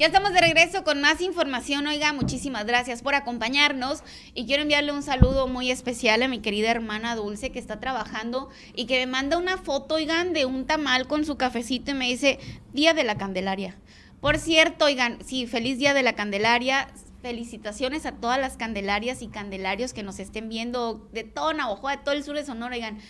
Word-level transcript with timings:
Ya 0.00 0.06
estamos 0.06 0.32
de 0.32 0.40
regreso 0.40 0.82
con 0.82 1.02
más 1.02 1.20
información. 1.20 1.86
Oiga, 1.86 2.14
muchísimas 2.14 2.64
gracias 2.64 3.02
por 3.02 3.14
acompañarnos 3.14 4.02
y 4.32 4.46
quiero 4.46 4.62
enviarle 4.62 4.92
un 4.92 5.02
saludo 5.02 5.46
muy 5.46 5.70
especial 5.70 6.22
a 6.22 6.28
mi 6.28 6.38
querida 6.38 6.70
hermana 6.70 7.14
Dulce 7.14 7.52
que 7.52 7.58
está 7.58 7.80
trabajando 7.80 8.48
y 8.74 8.86
que 8.86 8.98
me 9.00 9.12
manda 9.12 9.36
una 9.36 9.58
foto, 9.58 9.96
oigan, 9.96 10.32
de 10.32 10.46
un 10.46 10.64
tamal 10.64 11.06
con 11.06 11.26
su 11.26 11.36
cafecito 11.36 11.90
y 11.90 11.94
me 11.94 12.06
dice 12.06 12.38
Día 12.72 12.94
de 12.94 13.04
la 13.04 13.18
Candelaria. 13.18 13.76
Por 14.22 14.38
cierto, 14.38 14.86
oigan, 14.86 15.18
sí, 15.22 15.46
feliz 15.46 15.76
Día 15.76 15.92
de 15.92 16.02
la 16.02 16.14
Candelaria. 16.14 16.88
Felicitaciones 17.20 18.06
a 18.06 18.12
todas 18.12 18.40
las 18.40 18.56
candelarias 18.56 19.20
y 19.20 19.28
candelarios 19.28 19.92
que 19.92 20.02
nos 20.02 20.18
estén 20.18 20.48
viendo 20.48 21.10
de 21.12 21.24
todo 21.24 21.52
Navajo, 21.52 21.90
de 21.90 21.98
todo 21.98 22.14
el 22.14 22.24
sur 22.24 22.36
de 22.36 22.46
Sonora, 22.46 22.74
oigan. 22.74 23.00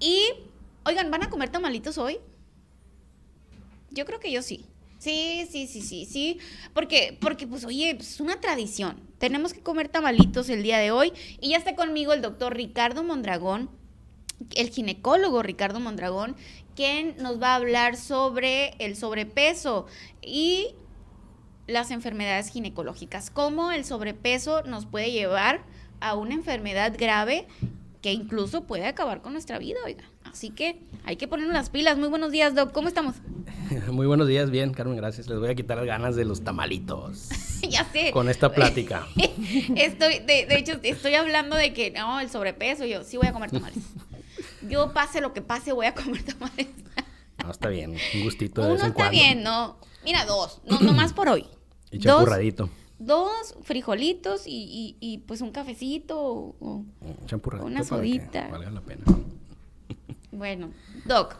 Y, 0.00 0.24
oigan, 0.84 1.12
¿van 1.12 1.22
a 1.22 1.30
comer 1.30 1.50
tamalitos 1.50 1.96
hoy? 1.96 2.18
Yo 3.92 4.04
creo 4.04 4.18
que 4.18 4.32
yo 4.32 4.42
sí. 4.42 4.66
Sí, 5.00 5.48
sí, 5.50 5.66
sí, 5.66 5.80
sí, 5.80 6.04
sí. 6.04 6.38
Porque, 6.74 7.16
porque 7.20 7.46
pues, 7.46 7.64
oye, 7.64 7.94
pues, 7.94 8.12
es 8.12 8.20
una 8.20 8.38
tradición. 8.38 9.00
Tenemos 9.18 9.54
que 9.54 9.62
comer 9.62 9.88
tamalitos 9.88 10.50
el 10.50 10.62
día 10.62 10.78
de 10.78 10.90
hoy. 10.90 11.12
Y 11.40 11.50
ya 11.50 11.56
está 11.56 11.74
conmigo 11.74 12.12
el 12.12 12.20
doctor 12.20 12.54
Ricardo 12.54 13.02
Mondragón, 13.02 13.70
el 14.54 14.68
ginecólogo 14.68 15.42
Ricardo 15.42 15.80
Mondragón, 15.80 16.36
quien 16.76 17.16
nos 17.16 17.40
va 17.40 17.52
a 17.52 17.56
hablar 17.56 17.96
sobre 17.96 18.74
el 18.78 18.94
sobrepeso 18.94 19.86
y 20.20 20.74
las 21.66 21.90
enfermedades 21.90 22.50
ginecológicas. 22.50 23.30
Cómo 23.30 23.72
el 23.72 23.86
sobrepeso 23.86 24.64
nos 24.64 24.84
puede 24.84 25.12
llevar 25.12 25.62
a 26.00 26.14
una 26.14 26.34
enfermedad 26.34 26.94
grave 26.98 27.46
que 28.00 28.12
incluso 28.12 28.64
puede 28.64 28.86
acabar 28.86 29.20
con 29.20 29.32
nuestra 29.32 29.58
vida, 29.58 29.78
oiga. 29.84 30.04
Así 30.24 30.50
que 30.50 30.80
hay 31.04 31.16
que 31.16 31.28
ponernos 31.28 31.54
las 31.54 31.70
pilas. 31.70 31.98
Muy 31.98 32.08
buenos 32.08 32.32
días, 32.32 32.54
Doc. 32.54 32.72
¿Cómo 32.72 32.88
estamos? 32.88 33.16
Muy 33.90 34.06
buenos 34.06 34.26
días, 34.26 34.50
bien, 34.50 34.72
Carmen, 34.72 34.96
gracias. 34.96 35.28
Les 35.28 35.38
voy 35.38 35.50
a 35.50 35.54
quitar 35.54 35.76
las 35.76 35.86
ganas 35.86 36.16
de 36.16 36.24
los 36.24 36.42
tamalitos. 36.42 37.28
ya 37.68 37.84
sé. 37.84 38.10
Con 38.12 38.28
esta 38.28 38.52
plática. 38.52 39.06
estoy, 39.76 40.20
de, 40.20 40.46
hecho, 40.56 40.78
estoy 40.82 41.14
hablando 41.14 41.56
de 41.56 41.72
que 41.72 41.90
no, 41.90 42.20
el 42.20 42.30
sobrepeso, 42.30 42.86
yo 42.86 43.04
sí 43.04 43.16
voy 43.16 43.26
a 43.26 43.32
comer 43.32 43.50
tamales. 43.50 43.84
Yo 44.68 44.92
pase 44.92 45.20
lo 45.20 45.32
que 45.32 45.42
pase, 45.42 45.72
voy 45.72 45.86
a 45.86 45.94
comer 45.94 46.22
tamales. 46.22 46.68
no, 47.42 47.50
está 47.50 47.68
bien, 47.68 47.96
un 48.14 48.24
gustito 48.24 48.62
de 48.62 48.66
Uno 48.68 48.74
vez 48.76 48.84
en 48.84 48.90
está 48.90 49.10
bien, 49.10 49.42
no. 49.42 49.78
Mira, 50.04 50.24
dos, 50.24 50.62
no, 50.64 50.80
no 50.80 50.94
más 50.94 51.12
por 51.12 51.28
hoy. 51.28 51.46
Y 51.90 51.98
champurradito. 51.98 52.70
Dos, 53.00 53.56
frijolitos 53.62 54.46
y, 54.46 54.94
y, 55.00 55.18
pues 55.26 55.40
un 55.40 55.52
cafecito 55.52 56.20
o, 56.20 56.84
una 57.62 57.82
sodita. 57.82 58.48
valga 58.48 58.70
la 58.70 58.80
pena. 58.82 59.02
Bueno, 60.32 60.70
Doc, 61.06 61.34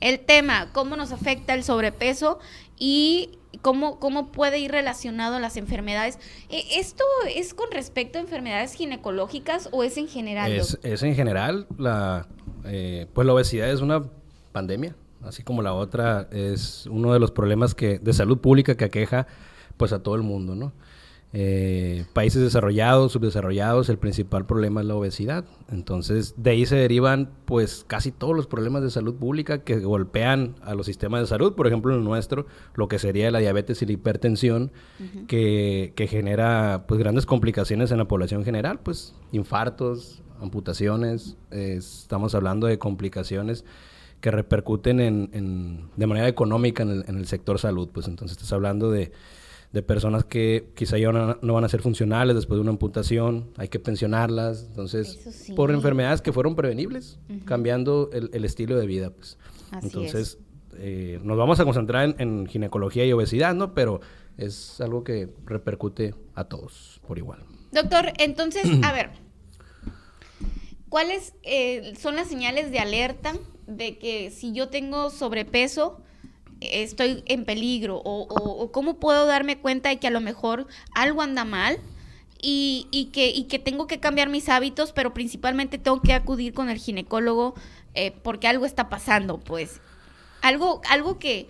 el 0.00 0.20
tema, 0.20 0.72
cómo 0.72 0.96
nos 0.96 1.12
afecta 1.12 1.52
el 1.52 1.62
sobrepeso 1.62 2.38
y 2.78 3.38
cómo, 3.60 3.98
cómo 3.98 4.32
puede 4.32 4.58
ir 4.58 4.70
relacionado 4.70 5.36
a 5.36 5.40
las 5.40 5.56
enfermedades. 5.56 6.18
E, 6.48 6.80
¿Esto 6.80 7.04
es 7.34 7.54
con 7.54 7.70
respecto 7.70 8.18
a 8.18 8.22
enfermedades 8.22 8.72
ginecológicas 8.72 9.68
o 9.72 9.84
es 9.84 9.98
en 9.98 10.08
general? 10.08 10.52
Es, 10.52 10.78
es 10.82 11.02
en 11.02 11.14
general. 11.14 11.66
La, 11.76 12.28
eh, 12.64 13.06
pues 13.12 13.26
la 13.26 13.34
obesidad 13.34 13.70
es 13.70 13.80
una 13.80 14.04
pandemia, 14.52 14.94
así 15.22 15.42
como 15.42 15.60
la 15.60 15.74
otra 15.74 16.28
es 16.30 16.86
uno 16.86 17.12
de 17.12 17.18
los 17.18 17.30
problemas 17.30 17.74
que, 17.74 17.98
de 17.98 18.12
salud 18.12 18.38
pública 18.38 18.76
que 18.76 18.84
aqueja 18.84 19.26
pues 19.76 19.92
a 19.92 20.02
todo 20.02 20.14
el 20.14 20.22
mundo, 20.22 20.54
¿no? 20.54 20.72
Eh, 21.32 22.06
países 22.12 22.42
desarrollados, 22.42 23.12
subdesarrollados, 23.12 23.88
el 23.88 23.98
principal 23.98 24.46
problema 24.46 24.80
es 24.80 24.86
la 24.88 24.96
obesidad. 24.96 25.44
Entonces, 25.70 26.34
de 26.36 26.50
ahí 26.50 26.66
se 26.66 26.74
derivan 26.74 27.30
pues 27.44 27.84
casi 27.86 28.10
todos 28.10 28.34
los 28.34 28.48
problemas 28.48 28.82
de 28.82 28.90
salud 28.90 29.14
pública 29.14 29.62
que 29.62 29.78
golpean 29.78 30.56
a 30.62 30.74
los 30.74 30.86
sistemas 30.86 31.20
de 31.20 31.26
salud, 31.28 31.54
por 31.54 31.68
ejemplo, 31.68 31.94
el 31.94 32.02
nuestro, 32.02 32.46
lo 32.74 32.88
que 32.88 32.98
sería 32.98 33.30
la 33.30 33.38
diabetes 33.38 33.80
y 33.82 33.86
la 33.86 33.92
hipertensión, 33.92 34.72
que, 35.28 35.92
genera 36.10 36.86
pues 36.88 36.98
grandes 36.98 37.26
complicaciones 37.26 37.92
en 37.92 37.98
la 37.98 38.08
población 38.08 38.44
general, 38.44 38.80
pues 38.80 39.14
infartos, 39.30 40.22
amputaciones, 40.40 41.36
estamos 41.50 42.34
hablando 42.34 42.66
de 42.66 42.78
complicaciones 42.78 43.64
que 44.20 44.32
repercuten 44.32 44.98
en, 45.00 45.90
de 45.94 46.06
manera 46.06 46.26
económica 46.26 46.82
en 46.82 46.90
el, 46.90 47.04
en 47.06 47.18
el 47.18 47.26
sector 47.26 47.60
salud, 47.60 47.88
pues 47.92 48.08
entonces 48.08 48.36
estás 48.36 48.52
hablando 48.52 48.90
de 48.90 49.12
de 49.72 49.82
personas 49.82 50.24
que 50.24 50.70
quizá 50.74 50.98
ya 50.98 51.12
no, 51.12 51.52
van 51.54 51.64
a 51.64 51.68
ser 51.68 51.80
funcionales 51.80 52.34
después 52.34 52.56
de 52.56 52.62
una 52.62 52.70
amputación, 52.70 53.50
hay 53.56 53.68
que 53.68 53.78
pensionarlas, 53.78 54.66
entonces, 54.68 55.46
por 55.54 55.70
enfermedades 55.70 56.22
que 56.22 56.32
fueron 56.32 56.56
prevenibles, 56.56 57.18
cambiando 57.44 58.10
el, 58.12 58.44
estilo 58.44 58.76
de 58.76 58.86
vida, 58.86 59.10
pues. 59.10 59.38
entonces, 59.82 60.38
eh, 60.76 61.20
nos 61.22 61.36
vamos 61.36 61.60
a 61.60 61.64
concentrar 61.64 62.16
en, 62.18 62.46
ginecología 62.46 63.04
y 63.04 63.12
obesidad, 63.12 63.54
¿no? 63.54 63.74
Pero 63.74 64.00
es 64.38 64.80
algo 64.80 65.04
que 65.04 65.28
repercute 65.44 66.14
a 66.34 66.44
todos 66.44 67.00
por 67.06 67.18
igual. 67.18 67.40
Doctor, 67.70 68.12
entonces, 68.18 68.64
a 68.82 68.92
ver, 68.92 69.10
¿cuáles 70.88 71.34
eh, 71.42 71.94
son 71.98 72.16
las 72.16 72.28
señales 72.28 72.72
de 72.72 72.80
alerta 72.80 73.34
de 73.68 73.98
que 73.98 74.30
si 74.30 74.52
yo 74.52 74.68
tengo 74.68 75.10
sobrepeso, 75.10 76.00
estoy 76.60 77.22
en 77.26 77.44
peligro 77.44 78.00
o, 78.04 78.70
cómo 78.72 78.98
puedo 78.98 79.26
darme 79.26 79.58
cuenta 79.58 79.88
de 79.88 79.98
que 79.98 80.06
a 80.06 80.10
lo 80.10 80.20
mejor 80.20 80.66
algo 80.94 81.22
anda 81.22 81.44
mal 81.44 81.78
y, 82.42 83.10
que, 83.12 83.46
que 83.48 83.58
tengo 83.58 83.86
que 83.86 84.00
cambiar 84.00 84.28
mis 84.28 84.48
hábitos, 84.48 84.92
pero 84.92 85.12
principalmente 85.12 85.78
tengo 85.78 86.00
que 86.00 86.14
acudir 86.14 86.54
con 86.54 86.70
el 86.70 86.78
ginecólogo 86.78 87.54
eh, 87.94 88.12
porque 88.22 88.48
algo 88.48 88.66
está 88.66 88.88
pasando, 88.88 89.38
pues. 89.38 89.80
Algo, 90.42 90.80
algo 90.88 91.18
que, 91.18 91.48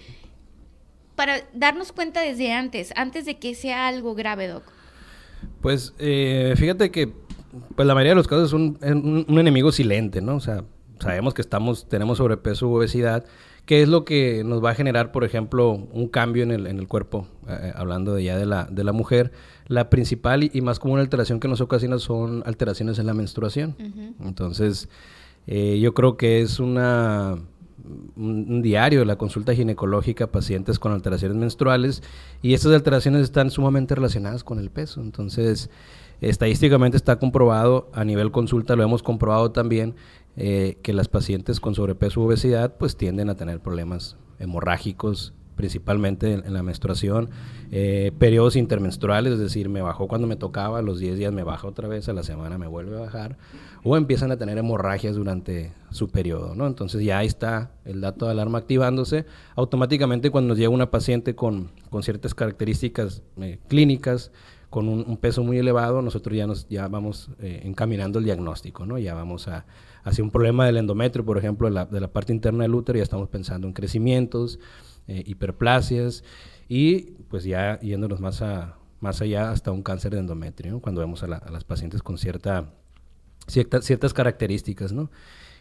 para 1.15 1.43
darnos 1.53 1.93
cuenta 1.93 2.23
desde 2.23 2.53
antes, 2.53 2.93
antes 2.97 3.25
de 3.25 3.39
que 3.39 3.55
sea 3.55 3.87
algo 3.87 4.15
grave, 4.15 4.49
Doc. 4.49 4.65
Pues 5.61 5.95
eh, 5.99 6.55
fíjate 6.57 6.91
que 6.91 7.13
pues 7.75 7.87
la 7.87 7.95
mayoría 7.95 8.13
de 8.13 8.17
los 8.17 8.29
casos 8.29 8.49
es 8.49 8.53
un, 8.53 9.27
un, 9.29 9.39
enemigo 9.39 9.73
silente, 9.73 10.21
¿no? 10.21 10.37
O 10.37 10.41
sea, 10.41 10.65
sabemos 11.01 11.35
que 11.35 11.43
estamos, 11.43 11.89
tenemos 11.89 12.19
sobrepeso 12.19 12.69
u 12.69 12.77
obesidad, 12.77 13.25
¿Qué 13.67 13.83
es 13.83 13.89
lo 13.89 14.05
que 14.05 14.43
nos 14.45 14.65
va 14.65 14.71
a 14.71 14.75
generar, 14.75 15.13
por 15.13 15.25
ejemplo, 15.25 15.73
un 15.73 16.09
cambio 16.09 16.43
en 16.43 16.51
el, 16.51 16.67
en 16.67 16.79
el 16.79 16.89
cuerpo, 16.89 17.27
eh, 17.49 17.59
eh, 17.63 17.73
hablando 17.75 18.15
de 18.15 18.25
ya 18.25 18.37
de 18.37 18.47
la, 18.47 18.65
de 18.65 18.85
la 18.85 18.93
mujer? 18.93 19.33
La 19.67 19.91
principal 19.91 20.43
y, 20.53 20.61
más 20.61 20.79
común 20.79 20.99
alteración 20.99 21.39
que 21.39 21.49
nos 21.49 21.61
ocasiona 21.61 21.99
son 21.99 22.43
alteraciones 22.47 22.99
en 22.99 23.07
la 23.07 23.15
menstruación. 23.15 23.77
Entonces, 24.21 24.89
eh, 25.47 25.79
yo 25.81 25.95
creo 25.95 26.17
que 26.17 26.41
es 26.41 26.59
una 26.59 27.39
un, 28.17 28.63
diario 28.63 29.01
de 29.01 29.07
la 29.07 29.17
consulta 29.17 29.55
ginecológica 29.55 30.25
a 30.25 30.27
pacientes 30.33 30.79
con 30.79 30.93
alteraciones 30.93 31.37
menstruales 31.37 32.03
y 32.43 32.55
estas 32.55 32.73
alteraciones 32.73 33.23
están 33.23 33.51
sumamente 33.51 33.95
relacionadas 33.95 34.45
con 34.45 34.59
el 34.59 34.71
peso. 34.71 35.01
Entonces, 35.01 35.71
estadísticamente 36.21 36.97
está 36.97 37.19
comprobado, 37.19 37.91
a 37.93 38.05
nivel 38.05 38.31
consulta 38.31 38.77
lo 38.77 38.83
hemos 38.83 39.03
comprobado 39.03 39.53
también, 39.53 39.95
eh, 40.37 40.79
que 40.83 40.93
las 40.93 41.09
pacientes 41.09 41.61
con 41.61 41.75
sobrepeso 41.75 42.21
u 42.21 42.25
obesidad 42.25 42.77
pues 42.77 42.97
tienden 42.97 43.31
a 43.31 43.35
tener 43.35 43.61
problemas 43.61 44.17
hemorrágicos, 44.39 45.35
principalmente 45.61 46.33
en, 46.33 46.55
la 46.55 46.63
menstruación, 46.63 47.29
eh, 47.71 48.13
periodos 48.19 48.57
intermenstruales, 48.57 49.35
es 49.35 49.39
decir, 49.39 49.69
me 49.69 49.83
bajó 49.83 50.09
cuando 50.09 50.27
me 50.27 50.37
tocaba, 50.37 50.79
a 50.79 50.83
los 50.83 50.99
10 50.99 51.19
días 51.19 51.33
me 51.35 51.43
baja 51.43 51.69
otra 51.69 51.87
vez, 51.87 52.09
a 52.09 52.15
la 52.15 52.23
semana 52.23 52.57
me 52.57 52.67
vuelve 52.67 52.97
a 52.97 53.01
bajar, 53.01 53.37
o 53.85 53.99
empiezan 53.99 54.33
a 54.33 54.39
tener 54.39 54.57
hemorragias 54.57 55.17
durante 55.17 55.73
su 55.91 56.09
periodo, 56.09 56.55
¿no? 56.55 56.67
Entonces 56.67 57.05
ya 57.05 57.19
ahí 57.19 57.27
está 57.27 57.73
el 57.85 58.01
dato 58.01 58.25
de 58.25 58.31
alarma 58.33 58.59
activándose. 58.59 59.27
Automáticamente 59.55 60.31
cuando 60.31 60.49
nos 60.49 60.59
llega 60.59 60.71
una 60.71 60.91
paciente 60.91 61.35
con, 61.35 61.71
con 61.91 62.03
ciertas 62.03 62.35
características 62.35 63.23
eh, 63.43 63.59
clínicas, 63.69 64.33
con 64.71 64.89
un, 64.89 65.17
peso 65.17 65.43
muy 65.43 65.59
elevado, 65.59 66.01
nosotros 66.01 66.37
ya, 66.37 66.47
nos, 66.47 66.69
ya 66.69 66.87
vamos 66.87 67.31
encaminando 67.41 68.21
el 68.21 68.25
diagnóstico, 68.25 68.87
¿no? 68.87 68.99
Ya 68.99 69.15
vamos 69.15 69.49
a 69.49 69.67
hacia 70.05 70.25
un 70.25 70.31
problema 70.31 70.67
del 70.67 70.77
endometrio, 70.77 71.25
por 71.25 71.39
ejemplo, 71.39 71.69
de 71.69 71.75
la, 71.75 71.85
de 71.87 72.01
la 72.01 72.13
parte 72.13 72.33
interna 72.33 72.65
del 72.65 72.75
útero, 72.75 72.97
ya 72.97 73.03
estamos 73.03 73.29
pensando 73.29 73.67
en 73.67 73.73
crecimientos, 73.73 74.59
eh, 75.07 75.25
hiperplasias 75.27 76.23
y 76.69 77.17
pues 77.29 77.45
ya 77.45 77.81
yéndonos 77.81 78.21
más, 78.21 78.43
a, 78.43 78.77
más 79.01 79.21
allá 79.21 79.51
hasta 79.51 79.73
un 79.73 79.83
cáncer 79.83 80.13
de 80.13 80.21
endometrio, 80.21 80.81
cuando 80.81 81.01
vemos 81.01 81.23
a, 81.23 81.27
las 81.27 81.65
pacientes 81.65 82.03
con 82.03 82.17
cierta, 82.17 82.73
ciertas 83.49 84.15
características. 84.15 84.93
¿no? 84.93 85.11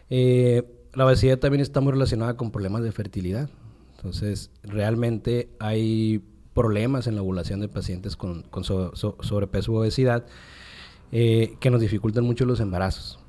Eh, 0.09 0.63
la 0.93 1.05
obesidad 1.05 1.39
también 1.39 1.61
está 1.61 1.81
muy 1.81 1.93
relacionada 1.93 2.37
con 2.37 2.51
problemas 2.51 2.83
de 2.83 2.91
fertilidad. 2.91 3.49
Entonces, 3.95 4.51
realmente 4.63 5.49
hay 5.59 6.23
problemas 6.53 7.07
en 7.07 7.15
la 7.15 7.21
ovulación 7.21 7.59
de 7.59 7.69
pacientes 7.69 8.15
con, 8.15 8.43
con 8.43 8.63
sobrepeso 8.63 9.71
u 9.71 9.77
obesidad 9.77 10.25
eh, 11.11 11.55
que 11.59 11.71
nos 11.71 11.81
dificultan 11.81 12.23
mucho 12.23 12.45
los 12.45 12.59
embarazos. 12.59 13.19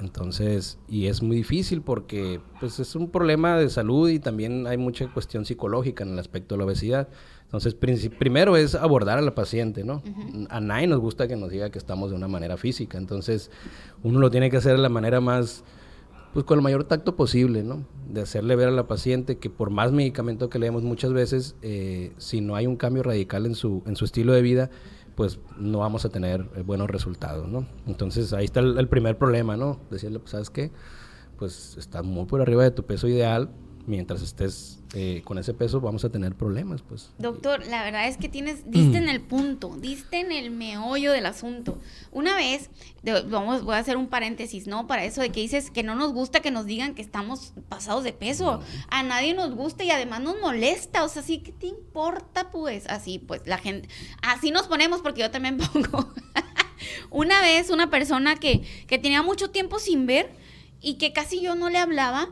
Entonces, 0.00 0.78
y 0.88 1.06
es 1.06 1.22
muy 1.22 1.36
difícil 1.36 1.82
porque 1.82 2.40
pues 2.60 2.78
es 2.78 2.94
un 2.94 3.10
problema 3.10 3.56
de 3.56 3.68
salud 3.68 4.08
y 4.08 4.20
también 4.20 4.66
hay 4.66 4.76
mucha 4.76 5.08
cuestión 5.12 5.44
psicológica 5.44 6.04
en 6.04 6.10
el 6.10 6.18
aspecto 6.18 6.54
de 6.54 6.58
la 6.60 6.66
obesidad. 6.66 7.08
Entonces, 7.44 7.74
primero 7.74 8.56
es 8.56 8.74
abordar 8.74 9.18
a 9.18 9.22
la 9.22 9.34
paciente, 9.34 9.82
¿no? 9.82 10.02
A 10.50 10.60
nadie 10.60 10.86
nos 10.86 11.00
gusta 11.00 11.26
que 11.26 11.34
nos 11.34 11.50
diga 11.50 11.70
que 11.70 11.78
estamos 11.78 12.10
de 12.10 12.16
una 12.16 12.28
manera 12.28 12.56
física. 12.56 12.98
Entonces, 12.98 13.50
uno 14.02 14.20
lo 14.20 14.30
tiene 14.30 14.50
que 14.50 14.58
hacer 14.58 14.72
de 14.72 14.82
la 14.82 14.90
manera 14.90 15.20
más 15.20 15.64
pues 16.32 16.44
con 16.44 16.58
el 16.58 16.62
mayor 16.62 16.84
tacto 16.84 17.16
posible, 17.16 17.64
¿no? 17.64 17.84
De 18.08 18.20
hacerle 18.20 18.54
ver 18.54 18.68
a 18.68 18.70
la 18.70 18.86
paciente 18.86 19.38
que 19.38 19.50
por 19.50 19.70
más 19.70 19.92
medicamento 19.92 20.50
que 20.50 20.58
le 20.58 20.66
demos 20.66 20.82
muchas 20.82 21.12
veces, 21.12 21.56
eh, 21.62 22.12
si 22.18 22.40
no 22.40 22.54
hay 22.54 22.66
un 22.66 22.76
cambio 22.76 23.02
radical 23.02 23.46
en 23.46 23.54
su, 23.54 23.82
en 23.86 23.96
su 23.96 24.04
estilo 24.04 24.32
de 24.34 24.42
vida, 24.42 24.70
pues 25.18 25.40
no 25.56 25.80
vamos 25.80 26.04
a 26.04 26.10
tener 26.10 26.46
eh, 26.54 26.62
buenos 26.62 26.88
resultados, 26.88 27.48
¿no? 27.48 27.66
Entonces 27.88 28.32
ahí 28.32 28.44
está 28.44 28.60
el, 28.60 28.86
primer 28.86 29.18
problema, 29.18 29.56
¿no? 29.56 29.80
Decirle, 29.90 30.20
pues, 30.20 30.30
¿sabes 30.30 30.48
qué? 30.48 30.70
Pues 31.36 31.76
estás 31.76 32.04
muy 32.04 32.26
por 32.26 32.40
arriba 32.40 32.62
de 32.62 32.70
tu 32.70 32.84
peso 32.84 33.08
ideal, 33.08 33.50
mientras 33.88 34.22
estés 34.22 34.78
eh, 34.94 35.22
con 35.24 35.38
ese 35.38 35.54
peso 35.54 35.80
vamos 35.80 36.04
a 36.04 36.10
tener 36.10 36.34
problemas, 36.34 36.82
pues. 36.82 37.10
Doctor, 37.18 37.66
la 37.66 37.82
verdad 37.82 38.06
es 38.06 38.16
que 38.16 38.28
tienes, 38.28 38.70
diste 38.70 38.98
en 38.98 39.08
el 39.08 39.20
punto, 39.20 39.74
diste 39.76 40.20
en 40.20 40.30
el 40.30 40.50
meollo 40.50 41.10
del 41.12 41.26
asunto. 41.26 41.78
Una 42.12 42.36
vez, 42.36 42.70
vamos, 43.28 43.64
voy 43.64 43.74
a 43.74 43.78
hacer 43.78 43.96
un 43.96 44.08
paréntesis, 44.08 44.66
¿no? 44.66 44.86
Para 44.86 45.04
eso 45.04 45.22
de 45.22 45.30
que 45.30 45.40
dices 45.40 45.70
que 45.70 45.82
no 45.82 45.94
nos 45.94 46.12
gusta 46.12 46.40
que 46.40 46.50
nos 46.50 46.66
digan 46.66 46.94
que 46.94 47.02
estamos 47.02 47.54
pasados 47.68 48.04
de 48.04 48.12
peso. 48.12 48.62
A 48.90 49.02
nadie 49.02 49.34
nos 49.34 49.54
gusta 49.54 49.84
y 49.84 49.90
además 49.90 50.20
nos 50.20 50.38
molesta. 50.40 51.02
O 51.04 51.08
sea, 51.08 51.22
sí, 51.22 51.38
¿qué 51.38 51.52
te 51.52 51.66
importa, 51.66 52.50
pues? 52.50 52.86
Así, 52.88 53.18
pues, 53.18 53.42
la 53.46 53.58
gente, 53.58 53.88
así 54.22 54.50
nos 54.50 54.68
ponemos 54.68 55.00
porque 55.00 55.22
yo 55.22 55.30
también 55.30 55.56
pongo. 55.72 56.12
una 57.10 57.40
vez, 57.40 57.70
una 57.70 57.90
persona 57.90 58.36
que, 58.36 58.62
que 58.86 58.98
tenía 58.98 59.22
mucho 59.22 59.50
tiempo 59.50 59.78
sin 59.78 60.06
ver 60.06 60.30
y 60.80 60.94
que 60.94 61.12
casi 61.12 61.40
yo 61.40 61.54
no 61.54 61.70
le 61.70 61.78
hablaba 61.78 62.28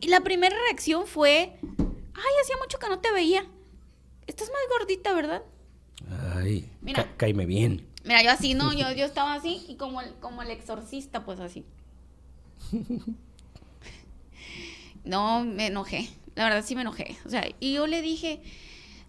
y 0.00 0.08
la 0.08 0.20
primera 0.20 0.56
reacción 0.68 1.06
fue, 1.06 1.52
ay, 1.62 2.32
hacía 2.42 2.56
mucho 2.60 2.78
que 2.78 2.88
no 2.88 3.00
te 3.00 3.12
veía. 3.12 3.46
Estás 4.26 4.48
más 4.48 4.78
gordita, 4.78 5.12
¿verdad? 5.12 5.42
Ay, 6.34 6.70
mira, 6.80 7.14
caíme 7.16 7.46
bien. 7.46 7.86
Mira, 8.04 8.22
yo 8.22 8.30
así, 8.30 8.54
¿no? 8.54 8.72
Yo, 8.72 8.92
yo 8.96 9.04
estaba 9.04 9.34
así 9.34 9.64
y 9.68 9.76
como 9.76 10.00
el, 10.00 10.14
como 10.14 10.42
el 10.42 10.50
exorcista, 10.50 11.24
pues 11.24 11.40
así. 11.40 11.64
No, 15.04 15.44
me 15.44 15.66
enojé. 15.66 16.08
La 16.34 16.44
verdad 16.44 16.64
sí 16.66 16.74
me 16.74 16.80
enojé. 16.80 17.16
O 17.26 17.28
sea, 17.28 17.46
y 17.60 17.74
yo 17.74 17.86
le 17.86 18.00
dije, 18.00 18.40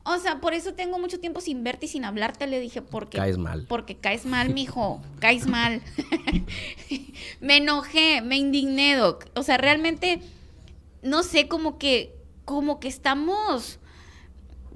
o 0.04 0.18
sea, 0.20 0.42
por 0.42 0.54
eso 0.54 0.74
tengo 0.74 1.00
mucho 1.00 1.20
tiempo 1.20 1.42
sin 1.42 1.64
verte 1.64 1.86
y 1.86 1.90
sin 1.90 2.06
hablarte. 2.06 2.48
Le 2.48 2.60
dije, 2.60 2.82
porque. 2.82 3.18
Caes 3.18 3.38
mal. 3.38 3.66
Porque 3.68 3.96
caes 3.96 4.26
mal, 4.26 4.54
mijo. 4.54 5.02
caes 5.20 5.48
mal. 5.48 5.82
me 7.40 7.58
enojé, 7.58 8.22
me 8.22 8.36
indigné, 8.36 8.96
Doc. 8.96 9.26
O 9.36 9.44
sea, 9.44 9.58
realmente 9.58 10.20
no 11.06 11.24
sé, 11.24 11.48
como 11.48 11.78
que, 11.78 12.16
como 12.44 12.80
que 12.80 12.88
estamos 12.88 13.80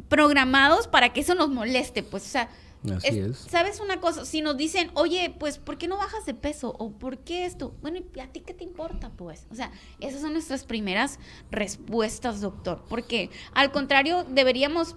programados 0.07 0.87
para 0.87 1.11
que 1.11 1.21
eso 1.21 1.35
nos 1.35 1.49
moleste, 1.49 2.03
pues, 2.03 2.23
o 2.25 2.29
sea, 2.29 2.49
Así 2.95 3.19
es, 3.19 3.37
¿Sabes 3.37 3.81
una 3.81 3.99
cosa? 3.99 4.23
Si 4.23 4.41
nos 4.41 4.55
dicen, 4.55 4.89
oye, 4.93 5.35
pues, 5.37 5.57
¿por 5.57 5.77
qué 5.77 5.89
no 5.89 5.97
bajas 5.97 6.25
de 6.25 6.33
peso? 6.33 6.73
¿O 6.79 6.91
por 6.91 7.17
qué 7.17 7.45
esto? 7.45 7.75
Bueno, 7.81 7.99
¿y 8.15 8.19
a 8.21 8.27
ti 8.27 8.39
qué 8.39 8.53
te 8.53 8.63
importa, 8.63 9.11
pues? 9.17 9.47
O 9.51 9.55
sea, 9.55 9.71
esas 9.99 10.21
son 10.21 10.31
nuestras 10.31 10.63
primeras 10.63 11.19
respuestas, 11.51 12.39
doctor. 12.39 12.85
Porque, 12.87 13.31
al 13.53 13.73
contrario, 13.73 14.23
deberíamos 14.29 14.95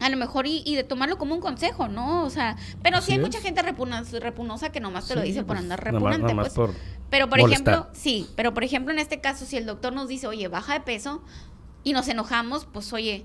a 0.00 0.10
lo 0.10 0.16
mejor 0.16 0.46
y, 0.46 0.74
de 0.74 0.84
tomarlo 0.84 1.16
como 1.16 1.34
un 1.34 1.40
consejo, 1.40 1.88
¿no? 1.88 2.24
O 2.24 2.30
sea, 2.30 2.56
pero 2.82 3.00
sí 3.00 3.12
hay 3.12 3.18
mucha 3.18 3.40
gente 3.40 3.62
repunosa, 3.62 4.70
que 4.70 4.80
nomás 4.80 5.08
te 5.08 5.14
lo 5.14 5.22
dice 5.22 5.40
por 5.40 5.56
pues, 5.56 5.60
andar 5.60 5.82
repugnante, 5.82 6.34
pues. 6.34 6.54
Pero 7.10 7.28
por 7.28 7.40
ejemplo, 7.40 7.86
sí, 7.92 8.26
pero 8.36 8.54
por 8.54 8.64
ejemplo 8.64 8.92
en 8.92 8.98
este 8.98 9.20
caso, 9.20 9.44
si 9.44 9.56
el 9.56 9.66
doctor 9.66 9.92
nos 9.92 10.08
dice, 10.08 10.26
oye, 10.26 10.48
baja 10.48 10.74
de 10.74 10.80
peso 10.80 11.22
y 11.84 11.92
nos 11.92 12.08
enojamos, 12.08 12.66
pues 12.66 12.92
oye, 12.92 13.24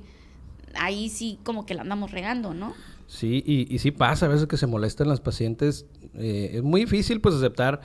ahí 0.76 1.10
sí 1.10 1.40
como 1.44 1.66
que 1.66 1.74
la 1.74 1.82
andamos 1.82 2.12
regando, 2.12 2.54
¿no? 2.54 2.74
Sí, 3.08 3.44
y, 3.46 3.74
y 3.74 3.80
sí 3.80 3.92
pasa 3.92 4.26
a 4.26 4.30
veces 4.30 4.48
que 4.48 4.56
se 4.56 4.68
molestan 4.68 5.10
las 5.10 5.20
pacientes. 5.20 5.86
Eh, 6.14 6.52
es 6.54 6.64
muy 6.64 6.82
difícil 6.82 7.20
pues 7.20 7.36
aceptar. 7.36 7.82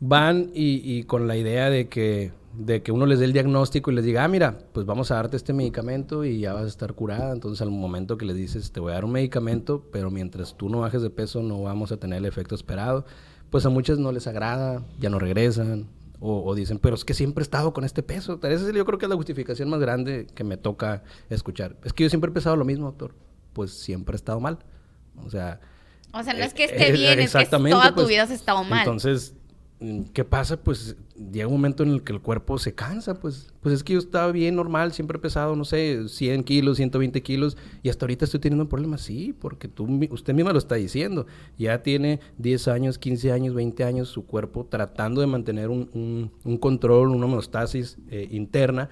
Van 0.00 0.50
y, 0.52 0.80
y 0.82 1.04
con 1.04 1.28
la 1.28 1.36
idea 1.36 1.70
de 1.70 1.88
que 1.88 2.32
de 2.54 2.82
que 2.82 2.92
uno 2.92 3.06
les 3.06 3.18
dé 3.18 3.24
el 3.24 3.32
diagnóstico 3.32 3.90
y 3.90 3.94
les 3.94 4.04
diga, 4.04 4.24
ah, 4.24 4.28
mira, 4.28 4.58
pues 4.72 4.84
vamos 4.84 5.10
a 5.10 5.14
darte 5.14 5.36
este 5.36 5.52
medicamento 5.52 6.24
y 6.24 6.40
ya 6.40 6.52
vas 6.52 6.64
a 6.64 6.68
estar 6.68 6.92
curada. 6.92 7.32
Entonces, 7.32 7.62
al 7.62 7.70
momento 7.70 8.18
que 8.18 8.26
les 8.26 8.36
dices, 8.36 8.72
te 8.72 8.80
voy 8.80 8.92
a 8.92 8.94
dar 8.96 9.04
un 9.04 9.12
medicamento, 9.12 9.86
pero 9.90 10.10
mientras 10.10 10.56
tú 10.56 10.68
no 10.68 10.80
bajes 10.80 11.02
de 11.02 11.10
peso, 11.10 11.42
no 11.42 11.62
vamos 11.62 11.92
a 11.92 11.96
tener 11.96 12.18
el 12.18 12.26
efecto 12.26 12.54
esperado, 12.54 13.06
pues 13.52 13.66
a 13.66 13.68
muchas 13.68 13.98
no 13.98 14.10
les 14.12 14.26
agrada, 14.26 14.82
ya 14.98 15.10
no 15.10 15.18
regresan. 15.18 15.86
O, 16.24 16.54
dicen, 16.54 16.78
pero 16.78 16.94
es 16.94 17.04
que 17.04 17.14
siempre 17.14 17.42
he 17.42 17.44
estado 17.44 17.72
con 17.72 17.84
este 17.84 18.02
peso. 18.02 18.38
Esa 18.44 18.72
yo 18.72 18.84
creo 18.86 18.96
que 18.96 19.06
es 19.06 19.10
la 19.10 19.16
justificación 19.16 19.68
más 19.68 19.80
grande 19.80 20.28
que 20.34 20.44
me 20.44 20.56
toca 20.56 21.02
escuchar. 21.28 21.76
Es 21.84 21.92
que 21.92 22.04
yo 22.04 22.08
siempre 22.08 22.30
he 22.30 22.32
pesado 22.32 22.56
lo 22.56 22.64
mismo, 22.64 22.86
doctor. 22.86 23.12
Pues 23.52 23.72
siempre 23.72 24.14
he 24.14 24.16
estado 24.16 24.40
mal. 24.40 24.58
O 25.24 25.28
sea... 25.28 25.60
O 26.14 26.22
sea, 26.22 26.32
no 26.32 26.44
es 26.44 26.54
que 26.54 26.64
esté 26.64 26.88
eh, 26.88 26.92
bien, 26.92 27.18
es 27.18 27.34
que 27.34 27.44
toda 27.46 27.88
tu 27.88 27.94
pues, 27.96 28.08
vida 28.08 28.22
has 28.22 28.30
estado 28.30 28.62
mal. 28.64 28.78
Entonces, 28.78 29.34
¿qué 30.12 30.24
pasa? 30.24 30.62
Pues 30.62 30.96
llega 31.32 31.46
un 31.46 31.54
momento 31.54 31.82
en 31.82 31.90
el 31.90 32.02
que 32.02 32.12
el 32.12 32.20
cuerpo 32.20 32.58
se 32.58 32.74
cansa, 32.74 33.14
pues, 33.14 33.52
pues 33.60 33.74
es 33.74 33.84
que 33.84 33.94
yo 33.94 33.98
estaba 33.98 34.30
bien 34.32 34.56
normal, 34.56 34.92
siempre 34.92 35.18
pesado, 35.18 35.56
no 35.56 35.64
sé, 35.64 36.08
100 36.08 36.44
kilos, 36.44 36.76
120 36.76 37.22
kilos, 37.22 37.56
y 37.82 37.88
hasta 37.88 38.04
ahorita 38.04 38.24
estoy 38.24 38.40
teniendo 38.40 38.68
problemas, 38.68 39.02
sí, 39.02 39.34
porque 39.38 39.68
tú, 39.68 39.86
usted 40.10 40.34
misma 40.34 40.52
lo 40.52 40.58
está 40.58 40.76
diciendo, 40.76 41.26
ya 41.58 41.82
tiene 41.82 42.20
10 42.38 42.68
años, 42.68 42.98
15 42.98 43.32
años, 43.32 43.54
20 43.54 43.84
años 43.84 44.08
su 44.08 44.26
cuerpo 44.26 44.66
tratando 44.68 45.20
de 45.20 45.26
mantener 45.26 45.68
un, 45.68 46.30
control, 46.60 47.08
una 47.08 47.26
homeostasis 47.26 47.98
eh, 48.10 48.28
interna, 48.30 48.88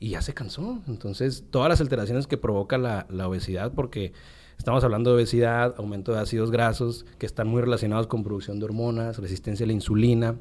y 0.00 0.10
ya 0.10 0.22
se 0.22 0.34
cansó, 0.34 0.82
entonces 0.86 1.44
todas 1.50 1.68
las 1.68 1.80
alteraciones 1.80 2.26
que 2.26 2.36
provoca 2.36 2.76
la, 2.76 3.06
la 3.08 3.28
obesidad, 3.28 3.72
porque 3.72 4.12
Estamos 4.58 4.82
hablando 4.84 5.10
de 5.10 5.16
obesidad, 5.16 5.74
aumento 5.78 6.12
de 6.12 6.20
ácidos 6.20 6.50
grasos, 6.50 7.04
que 7.18 7.26
están 7.26 7.48
muy 7.48 7.60
relacionados 7.60 8.06
con 8.06 8.22
producción 8.22 8.58
de 8.58 8.64
hormonas, 8.64 9.18
resistencia 9.18 9.64
a 9.64 9.66
la 9.66 9.72
insulina. 9.72 10.36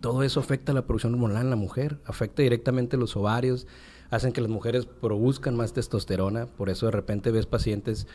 Todo 0.00 0.22
eso 0.22 0.40
afecta 0.40 0.72
a 0.72 0.74
la 0.74 0.86
producción 0.86 1.14
hormonal 1.14 1.42
en 1.42 1.50
la 1.50 1.56
mujer, 1.56 1.98
afecta 2.06 2.42
directamente 2.42 2.96
los 2.96 3.16
ovarios, 3.16 3.66
hacen 4.10 4.32
que 4.32 4.40
las 4.40 4.50
mujeres 4.50 4.86
produzcan 4.86 5.56
más 5.56 5.72
testosterona, 5.72 6.46
por 6.46 6.70
eso 6.70 6.86
de 6.86 6.92
repente 6.92 7.30
ves 7.30 7.46
pacientes 7.46 8.06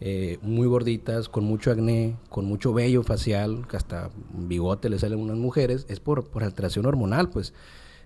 eh, 0.00 0.38
muy 0.42 0.66
gorditas, 0.66 1.28
con 1.28 1.44
mucho 1.44 1.70
acné, 1.70 2.16
con 2.28 2.44
mucho 2.44 2.72
vello 2.72 3.02
facial, 3.02 3.66
que 3.68 3.76
hasta 3.76 4.10
bigote 4.32 4.88
le 4.88 4.98
salen 4.98 5.18
unas 5.18 5.36
mujeres, 5.36 5.86
es 5.88 6.00
por, 6.00 6.28
por 6.28 6.44
alteración 6.44 6.86
hormonal, 6.86 7.28
pues. 7.30 7.52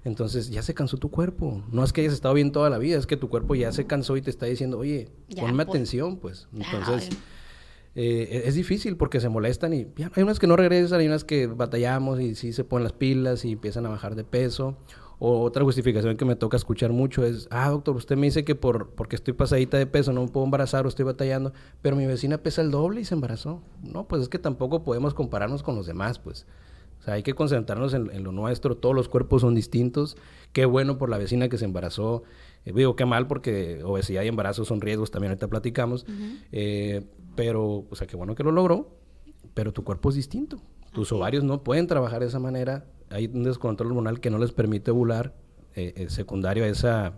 Entonces 0.05 0.51
ya 0.51 0.63
se 0.63 0.75
cansó 0.75 0.97
tu 0.97 1.11
cuerpo. 1.11 1.63
No 1.71 1.85
es 1.85 1.93
que 1.93 2.01
hayas 2.01 2.15
estado 2.15 2.35
bien 2.35 2.53
toda 2.53 2.71
la 2.71 2.79
vida, 2.79 2.99
es 2.99 3.07
que 3.07 3.17
tu 3.17 3.29
cuerpo 3.29 3.55
ya 3.55 3.71
se 3.73 3.87
cansó 3.87 4.17
y 4.17 4.23
te 4.23 4.31
está 4.31 4.47
diciendo, 4.47 4.79
oye, 4.79 5.11
ponme 5.37 5.65
pues. 5.65 5.69
atención, 5.69 6.17
pues. 6.17 6.49
Entonces 6.53 7.11
eh, 7.95 8.43
e-, 8.45 8.49
es 8.49 8.55
difícil 8.55 8.97
porque 8.97 9.21
se 9.21 9.29
molestan 9.29 9.73
y 9.75 9.87
hay 10.15 10.23
unas 10.23 10.39
que 10.39 10.47
no 10.47 10.57
regresan, 10.57 11.01
hay 11.01 11.07
unas 11.07 11.25
que 11.25 11.47
batallamos 11.47 12.21
y 12.21 12.35
sí 12.35 12.53
se 12.53 12.65
ponen 12.65 12.85
las 12.85 12.93
pilas 12.93 13.45
y 13.45 13.53
empiezan 13.53 13.87
a 13.87 13.91
bajar 13.91 14.15
de 14.15 14.25
peso. 14.25 14.77
O 15.25 15.43
otra 15.43 15.63
justificación 15.63 16.17
que 16.17 16.25
me 16.25 16.35
toca 16.35 16.57
escuchar 16.57 16.91
mucho 16.91 17.25
es, 17.25 17.47
ah, 17.53 17.69
doctor, 17.69 17.95
usted 17.95 18.17
me 18.17 18.27
dice 18.27 18.45
que 18.45 18.57
por, 18.57 18.89
porque 18.91 19.15
estoy 19.15 19.35
pasadita 19.35 19.79
de 19.79 19.87
peso 19.87 20.13
no 20.13 20.23
me 20.23 20.29
puedo 20.29 20.45
embarazar 20.45 20.85
o 20.85 20.89
estoy 20.89 21.05
batallando, 21.05 21.53
pero 21.81 21.95
mi 21.95 22.07
vecina 22.07 22.39
pesa 22.39 22.61
el 22.61 22.73
doble 22.73 23.03
y 23.03 23.05
se 23.05 23.15
embarazó. 23.15 23.63
No, 23.85 24.09
pues 24.09 24.23
es 24.23 24.29
que 24.29 24.41
tampoco 24.41 24.83
podemos 24.83 25.15
compararnos 25.15 25.63
con 25.63 25.77
los 25.77 25.87
demás, 25.87 26.19
pues. 26.19 26.45
O 27.03 27.05
sea, 27.05 27.15
hay 27.15 27.25
que 27.25 27.35
concentrarnos 27.35 27.95
en, 27.95 28.23
lo 28.23 28.31
nuestro. 28.31 28.77
Todos 28.77 28.95
los 28.95 29.09
cuerpos 29.09 29.43
son 29.43 29.57
distintos. 29.57 30.17
Qué 30.53 30.67
bueno 30.67 30.99
por 30.99 31.11
la 31.11 31.19
vecina 31.19 31.49
que 31.49 31.59
se 31.59 31.65
embarazó. 31.65 32.23
Eh, 32.65 32.73
digo, 32.73 32.95
qué 32.95 33.05
mal 33.07 33.27
porque 33.27 33.83
obesidad 33.83 34.23
y 34.23 34.29
embarazo 34.29 34.65
son 34.65 34.81
riesgos, 34.81 35.11
también 35.11 35.33
ahorita 35.33 35.49
platicamos. 35.49 36.07
Eh, 36.53 37.05
pero, 37.35 37.87
o 37.91 37.97
sea, 37.97 38.07
qué 38.07 38.17
bueno 38.17 38.37
que 38.37 38.45
lo 38.45 38.53
logró. 38.53 38.97
Pero 39.53 39.73
tu 39.73 39.83
cuerpo 39.83 40.11
es 40.11 40.15
distinto. 40.15 40.63
Tus 40.93 41.11
ovarios 41.11 41.43
no 41.43 41.65
pueden 41.65 41.89
trabajar 41.89 42.21
de 42.21 42.29
esa 42.29 42.39
manera. 42.39 42.85
Hay 43.11 43.27
un 43.27 43.43
descontrol 43.43 43.89
hormonal 43.89 44.21
que 44.21 44.31
no 44.31 44.39
les 44.39 44.53
permite 44.53 44.93
ovular, 44.93 45.35
eh, 45.75 46.07
secundario 46.09 46.63
a, 46.63 46.69
esa, 46.69 47.15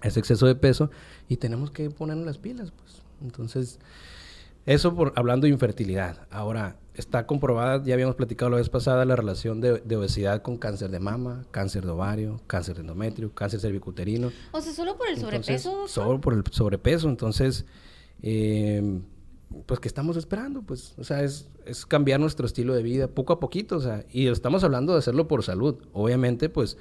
ese 0.00 0.20
exceso 0.20 0.46
de 0.46 0.54
peso. 0.54 0.92
Y 1.28 1.38
tenemos 1.38 1.72
que 1.72 1.90
ponernos 1.90 2.24
las 2.24 2.38
pilas, 2.38 2.70
pues. 2.70 3.02
Entonces, 3.20 3.80
eso 4.66 4.94
por, 4.94 5.12
hablando 5.16 5.46
de 5.46 5.52
infertilidad. 5.52 6.26
Ahora, 6.30 6.76
está 6.94 7.26
comprobada, 7.26 7.82
ya 7.84 7.94
habíamos 7.94 8.16
platicado 8.16 8.50
la 8.50 8.56
vez 8.56 8.68
pasada, 8.68 9.04
la 9.04 9.16
relación 9.16 9.60
de, 9.60 9.96
obesidad 9.96 10.42
con 10.42 10.58
cáncer 10.58 10.90
de 10.90 11.00
mama, 11.00 11.44
cáncer 11.50 11.84
de 11.84 11.92
ovario, 11.92 12.40
cáncer 12.46 12.74
de 12.74 12.80
endometrio, 12.82 13.32
cáncer 13.32 13.60
cervicuterino. 13.60 14.32
O 14.52 14.60
sea, 14.60 14.72
solo 14.72 14.96
por 14.96 15.08
el 15.08 15.18
sobrepeso. 15.18 15.86
Solo 15.86 16.20
por 16.20 16.34
el 16.34 16.44
sobrepeso. 16.50 17.08
Entonces, 17.08 17.66
eh, 18.22 19.00
pues, 19.66 19.80
¿qué 19.80 19.88
estamos 19.88 20.16
esperando? 20.16 20.62
Pues, 20.62 20.94
o 20.98 21.04
sea, 21.04 21.22
es, 21.22 21.48
es, 21.64 21.86
cambiar 21.86 22.20
nuestro 22.20 22.46
estilo 22.46 22.74
de 22.74 22.82
vida 22.82 23.08
poco 23.08 23.32
a 23.32 23.40
poquito, 23.40 23.76
o 23.76 23.80
sea, 23.80 24.04
y 24.10 24.26
estamos 24.26 24.64
hablando 24.64 24.92
de 24.92 24.98
hacerlo 24.98 25.28
por 25.28 25.44
salud. 25.44 25.76
Obviamente, 25.92 26.48
pues, 26.48 26.76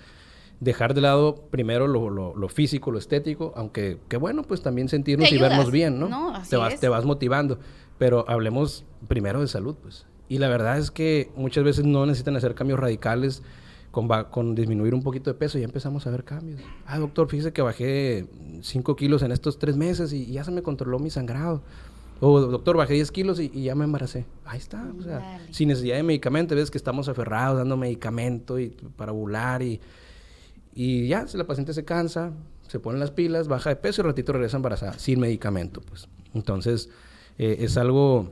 dejar 0.59 0.93
de 0.93 1.01
lado 1.01 1.35
primero 1.51 1.87
lo, 1.87 2.09
lo, 2.09 2.49
físico, 2.49 2.91
lo 2.91 2.97
estético, 2.97 3.53
aunque, 3.55 3.99
qué 4.07 4.17
bueno, 4.17 4.43
pues 4.43 4.61
también 4.61 4.89
sentirnos 4.89 5.31
y 5.31 5.37
vernos 5.37 5.71
bien, 5.71 5.99
¿no? 5.99 6.09
no 6.09 6.33
te, 6.49 6.57
vas, 6.57 6.79
te 6.79 6.89
vas 6.89 7.05
motivando. 7.05 7.59
Pero 7.97 8.25
hablemos 8.27 8.85
primero 9.07 9.41
de 9.41 9.47
salud, 9.47 9.75
pues. 9.81 10.05
Y 10.29 10.39
la 10.39 10.47
verdad 10.49 10.77
es 10.77 10.91
que 10.91 11.31
muchas 11.35 11.63
veces 11.63 11.85
no 11.85 12.05
necesitan 12.05 12.35
hacer 12.35 12.53
cambios 12.53 12.79
radicales 12.79 13.41
con, 13.91 14.07
con 14.29 14.55
disminuir 14.55 14.93
un 14.93 15.01
poquito 15.01 15.31
de 15.31 15.33
peso 15.33 15.57
ya 15.57 15.65
empezamos 15.65 16.05
a 16.05 16.11
ver 16.11 16.23
cambios. 16.23 16.59
Ah, 16.85 16.99
doctor, 16.99 17.29
fíjese 17.29 17.53
que 17.53 17.61
bajé 17.61 18.27
5 18.61 18.95
kilos 18.95 19.23
en 19.23 19.31
estos 19.31 19.57
tres 19.57 19.77
meses 19.77 20.13
y, 20.13 20.25
ya 20.27 20.43
se 20.43 20.51
me 20.51 20.61
controló 20.61 20.99
mi 20.99 21.09
sangrado. 21.09 21.61
O 22.19 22.39
doctor, 22.39 22.77
bajé 22.77 22.95
10 22.95 23.11
kilos 23.11 23.39
y, 23.39 23.49
ya 23.49 23.75
me 23.75 23.85
embaracé. 23.85 24.25
Ahí 24.45 24.59
está, 24.59 24.85
o 24.97 25.01
sea, 25.01 25.39
sin 25.51 25.69
necesidad 25.69 25.95
de 25.95 26.03
medicamento. 26.03 26.55
Ves 26.55 26.69
que 26.69 26.77
estamos 26.77 27.07
aferrados 27.07 27.57
dando 27.57 27.77
medicamento 27.77 28.59
y, 28.59 28.69
para 28.95 29.11
bular 29.11 29.63
y, 29.63 29.79
y 30.79 31.07
ya, 31.07 31.25
la 31.33 31.47
paciente 31.47 31.73
se 31.73 31.83
cansa, 31.83 32.33
se 32.67 32.79
pone 32.79 32.99
las 32.99 33.09
pilas, 33.09 33.47
baja 33.47 33.71
de 33.71 33.77
peso 33.77 34.01
y 34.01 34.05
ratito 34.05 34.31
regresa 34.31 34.57
embarazada, 34.57 34.99
sin 34.99 35.19
medicamento, 35.19 35.81
pues. 35.81 36.07
Entonces, 36.35 36.89
eh, 37.39 37.57
es 37.61 37.77
algo 37.77 38.31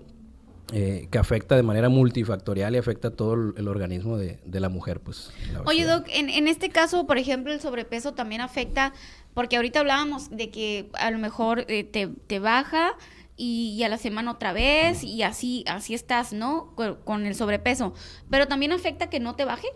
eh, 0.71 1.07
que 1.09 1.17
afecta 1.17 1.55
de 1.55 1.63
manera 1.63 1.89
multifactorial 1.89 2.75
y 2.75 2.77
afecta 2.77 3.07
a 3.07 3.11
todo 3.11 3.33
el, 3.33 3.67
organismo 3.67 4.17
de, 4.17 4.39
la 4.45 4.69
mujer, 4.69 4.99
pues. 4.99 5.31
Oye, 5.65 5.85
Doc, 5.85 6.05
en, 6.09 6.29
en, 6.29 6.47
este 6.47 6.69
caso, 6.69 7.07
por 7.07 7.17
ejemplo, 7.17 7.51
el 7.51 7.59
sobrepeso 7.61 8.13
también 8.13 8.41
afecta, 8.41 8.93
porque 9.33 9.55
ahorita 9.55 9.79
hablábamos 9.79 10.29
de 10.29 10.51
que 10.51 10.91
a 10.93 11.09
lo 11.09 11.17
mejor 11.17 11.65
eh, 11.67 11.83
te, 11.83 12.09
te, 12.27 12.37
baja 12.37 12.93
y, 13.37 13.81
a 13.83 13.89
la 13.89 13.97
semana 13.97 14.31
otra 14.31 14.53
vez 14.53 15.03
y 15.03 15.23
así, 15.23 15.65
así 15.67 15.95
estás, 15.95 16.31
¿no? 16.31 16.75
Con, 16.75 17.25
el 17.25 17.33
sobrepeso. 17.33 17.95
Pero 18.29 18.47
también 18.47 18.71
afecta 18.71 19.09
que 19.09 19.19
no 19.19 19.35
te 19.35 19.45
baje. 19.45 19.67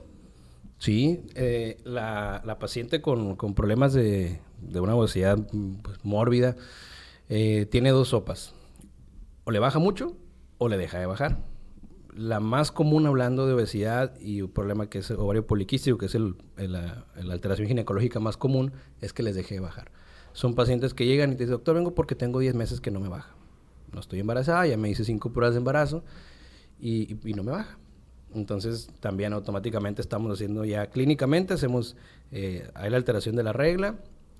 Sí, 0.79 1.21
eh, 1.36 1.77
la, 1.83 2.57
paciente 2.59 3.01
con, 3.01 3.36
con 3.36 3.53
problemas 3.53 3.93
de, 3.93 4.39
de, 4.62 4.79
una 4.79 4.95
obesidad 4.95 5.38
pues, 5.83 6.03
mórbida 6.03 6.55
tiene 7.27 7.91
dos 7.91 8.09
sopas. 8.09 8.53
O 9.43 9.51
le 9.51 9.59
baja 9.59 9.79
mucho 9.79 10.15
o 10.59 10.69
le 10.69 10.77
deja 10.77 11.00
de 11.00 11.07
bajar. 11.07 11.39
La 12.13 12.39
más 12.39 12.71
común 12.71 13.07
hablando 13.07 13.48
de 13.48 13.53
obesidad 13.53 14.19
y 14.19 14.41
un 14.41 14.51
problema 14.51 14.89
que 14.89 15.00
es 15.00 15.09
ovario 15.09 15.48
poliquístico, 15.48 15.98
que 15.98 16.05
es 16.05 16.15
el, 16.15 16.36
la, 16.57 17.05
alteración 17.31 17.67
ginecológica 17.67 18.19
más 18.19 18.38
común, 18.38 18.74
es 19.01 19.13
que 19.13 19.24
les 19.24 19.36
deje 19.36 19.55
de 19.55 19.62
bajar. 19.62 19.91
Son 20.33 20.53
pacientes 20.53 20.93
que 20.93 21.05
llegan 21.05 21.31
y 21.31 21.36
te 21.36 21.43
dicen, 21.43 21.53
doctor, 21.53 21.75
vengo 21.75 21.95
porque 21.95 22.15
tengo 22.15 22.39
10 22.39 22.53
meses 22.55 22.81
que 22.81 22.91
no 22.91 23.00
me 23.00 23.07
baja. 23.07 23.36
No 23.93 24.01
estoy 24.01 24.19
embarazada, 24.19 24.67
ya 24.67 24.77
me 24.77 24.89
hice 24.89 25.03
5 25.03 25.31
pruebas 25.31 25.55
de 25.55 25.59
embarazo 25.59 26.03
y, 26.79 27.17
no 27.36 27.43
me 27.43 27.51
baja. 27.51 27.77
Entonces 28.33 28.89
también 29.00 29.33
automáticamente 29.33 30.01
estamos 30.01 30.31
haciendo 30.31 30.65
ya 30.65 30.88
clínicamente, 30.88 31.53
hacemos, 31.53 31.95
eh, 32.31 32.69
hay 32.75 32.89
la 32.89 32.98
alteración 32.98 33.36
de 33.36 33.43
la 33.43 33.53
regla, 33.53 33.95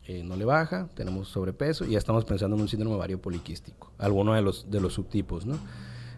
eh, 0.06 0.24
no 0.24 0.36
le 0.36 0.46
baja, 0.46 0.90
tenemos 0.96 1.28
sobrepeso 1.28 1.86
y 1.86 1.92
ya 1.92 1.98
estamos 1.98 2.26
pensando 2.26 2.56
en 2.56 2.62
un 2.64 2.68
síndrome 2.68 2.96
ovario 2.96 3.22
poliquístico, 3.22 3.92
alguno 3.98 4.34
de 4.34 4.42
los, 4.42 4.70
de 4.70 4.82
los 4.82 4.94
subtipos, 4.94 5.46
¿no? 5.46 5.58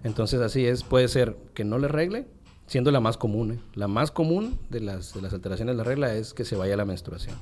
Entonces 0.03 0.41
así 0.41 0.65
es, 0.65 0.83
puede 0.83 1.07
ser 1.07 1.35
que 1.53 1.63
no 1.63 1.77
le 1.77 1.87
regle, 1.87 2.25
siendo 2.67 2.91
la 2.91 3.01
más 3.01 3.17
común. 3.17 3.51
¿eh? 3.51 3.59
La 3.75 3.87
más 3.87 4.11
común 4.11 4.57
de 4.69 4.79
las, 4.79 5.13
de 5.13 5.21
las 5.21 5.33
alteraciones 5.33 5.73
de 5.73 5.77
la 5.77 5.83
regla 5.83 6.15
es 6.15 6.33
que 6.33 6.45
se 6.45 6.55
vaya 6.55 6.77
la 6.77 6.85
menstruación. 6.85 7.35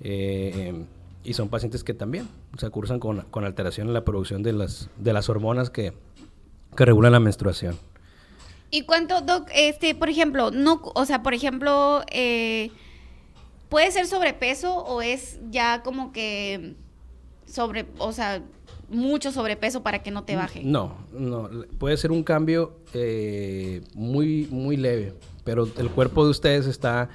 Eh, 0.00 0.86
y 1.22 1.34
son 1.34 1.50
pacientes 1.50 1.84
que 1.84 1.92
también 1.92 2.26
se 2.56 2.70
cursan 2.70 2.98
con, 2.98 3.20
con, 3.30 3.44
alteración 3.44 3.88
en 3.88 3.92
la 3.92 4.04
producción 4.04 4.42
de 4.42 4.54
las, 4.54 4.88
de 4.96 5.12
las 5.12 5.28
hormonas 5.28 5.68
que, 5.68 5.92
que 6.74 6.84
regulan 6.86 7.12
la 7.12 7.20
menstruación. 7.20 7.76
¿Y 8.70 8.82
cuánto, 8.82 9.20
Doc, 9.20 9.48
este, 9.54 9.94
por 9.94 10.08
ejemplo, 10.08 10.50
no, 10.50 10.80
o 10.94 11.04
sea, 11.04 11.22
por 11.22 11.34
ejemplo, 11.34 12.02
eh, 12.12 12.70
puede 13.68 13.90
ser 13.90 14.06
sobrepeso 14.06 14.76
o 14.76 15.02
es 15.02 15.40
ya 15.50 15.82
como 15.82 16.12
que 16.12 16.76
sobre, 17.46 17.86
o 17.98 18.12
sea, 18.12 18.42
mucho 18.88 19.32
sobrepeso 19.32 19.82
para 19.82 20.02
que 20.02 20.10
no 20.10 20.24
te 20.24 20.36
baje. 20.36 20.62
No, 20.64 20.94
no, 21.12 21.48
puede 21.78 21.96
ser 21.96 22.12
un 22.12 22.22
cambio 22.22 22.76
eh, 22.94 23.82
muy, 23.94 24.46
muy 24.50 24.76
leve, 24.76 25.14
pero 25.44 25.68
el 25.78 25.90
cuerpo 25.90 26.24
de 26.24 26.30
ustedes 26.30 26.66
está 26.66 27.08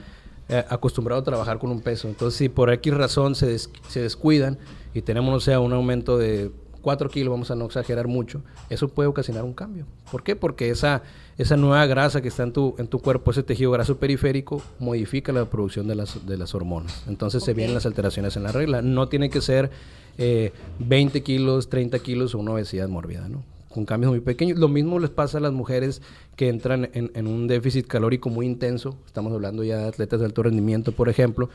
eh, 0.50 0.64
acostumbrado 0.70 1.22
a 1.22 1.24
trabajar 1.24 1.60
con 1.60 1.72
un 1.72 1.82
peso. 1.82 2.08
Entonces, 2.08 2.38
si 2.38 2.50
por 2.50 2.72
X 2.72 2.94
razón 2.94 3.36
se, 3.36 3.58
se 3.60 4.02
descuidan 4.02 4.58
y 4.94 5.02
tenemos, 5.02 5.34
no 5.34 5.40
sea, 5.40 5.60
un 5.60 5.74
aumento 5.74 6.18
de 6.18 6.52
4 6.86 7.10
kilos, 7.10 7.32
vamos 7.32 7.50
a 7.50 7.56
no 7.56 7.66
exagerar 7.66 8.08
mucho, 8.08 8.44
eso 8.70 8.90
puede 8.90 9.10
ocasionar 9.10 9.44
un 9.44 9.56
cambio. 9.56 9.88
¿Por 10.12 10.22
qué? 10.22 10.36
Porque 10.36 10.70
esa, 10.70 11.02
esa 11.36 11.58
nueva 11.58 11.84
grasa 11.88 12.22
que 12.22 12.28
está 12.28 12.44
en 12.44 12.54
tu, 12.54 12.76
en 12.78 12.86
tu 12.86 13.00
cuerpo, 13.00 13.32
ese 13.32 13.42
tejido 13.42 13.72
graso 13.72 13.98
periférico, 13.98 14.62
modifica 14.78 15.32
la 15.32 15.46
producción 15.46 15.88
de 15.88 15.96
las, 15.96 16.28
de 16.28 16.38
las 16.38 16.54
hormonas. 16.54 17.02
Entonces 17.08 17.44
se 17.44 17.56
vienen 17.56 17.74
las 17.74 17.88
alteraciones 17.88 18.38
en 18.38 18.44
la 18.44 18.52
regla. 18.52 18.84
No 18.84 19.10
tiene 19.10 19.32
que 19.32 19.42
ser 19.42 19.72
20 20.20 21.18
eh, 21.18 21.22
kilos, 21.24 21.70
30 21.70 21.98
kilos 21.98 22.36
o 22.36 22.38
una 22.38 22.52
obesidad 22.52 22.88
mórbida, 22.88 23.28
¿no? 23.30 23.44
Con 23.70 23.86
cambios 23.86 24.12
muy 24.12 24.20
pequeños. 24.20 24.60
Lo 24.60 24.68
mismo 24.68 25.00
les 25.00 25.10
pasa 25.10 25.40
a 25.40 25.42
las 25.42 25.54
mujeres 25.54 26.04
que 26.36 26.50
entran 26.50 26.92
en, 26.94 27.10
en 27.16 27.26
un 27.26 27.48
déficit 27.48 27.88
calórico 27.88 28.30
muy 28.30 28.46
intenso. 28.46 28.96
Estamos 29.08 29.34
hablando 29.34 29.64
ya 29.64 29.80
de 29.80 29.88
atletas 29.88 30.20
de 30.20 30.28
alto 30.28 30.44
rendimiento, 30.44 30.92
por 30.92 31.10
ejemplo, 31.10 31.50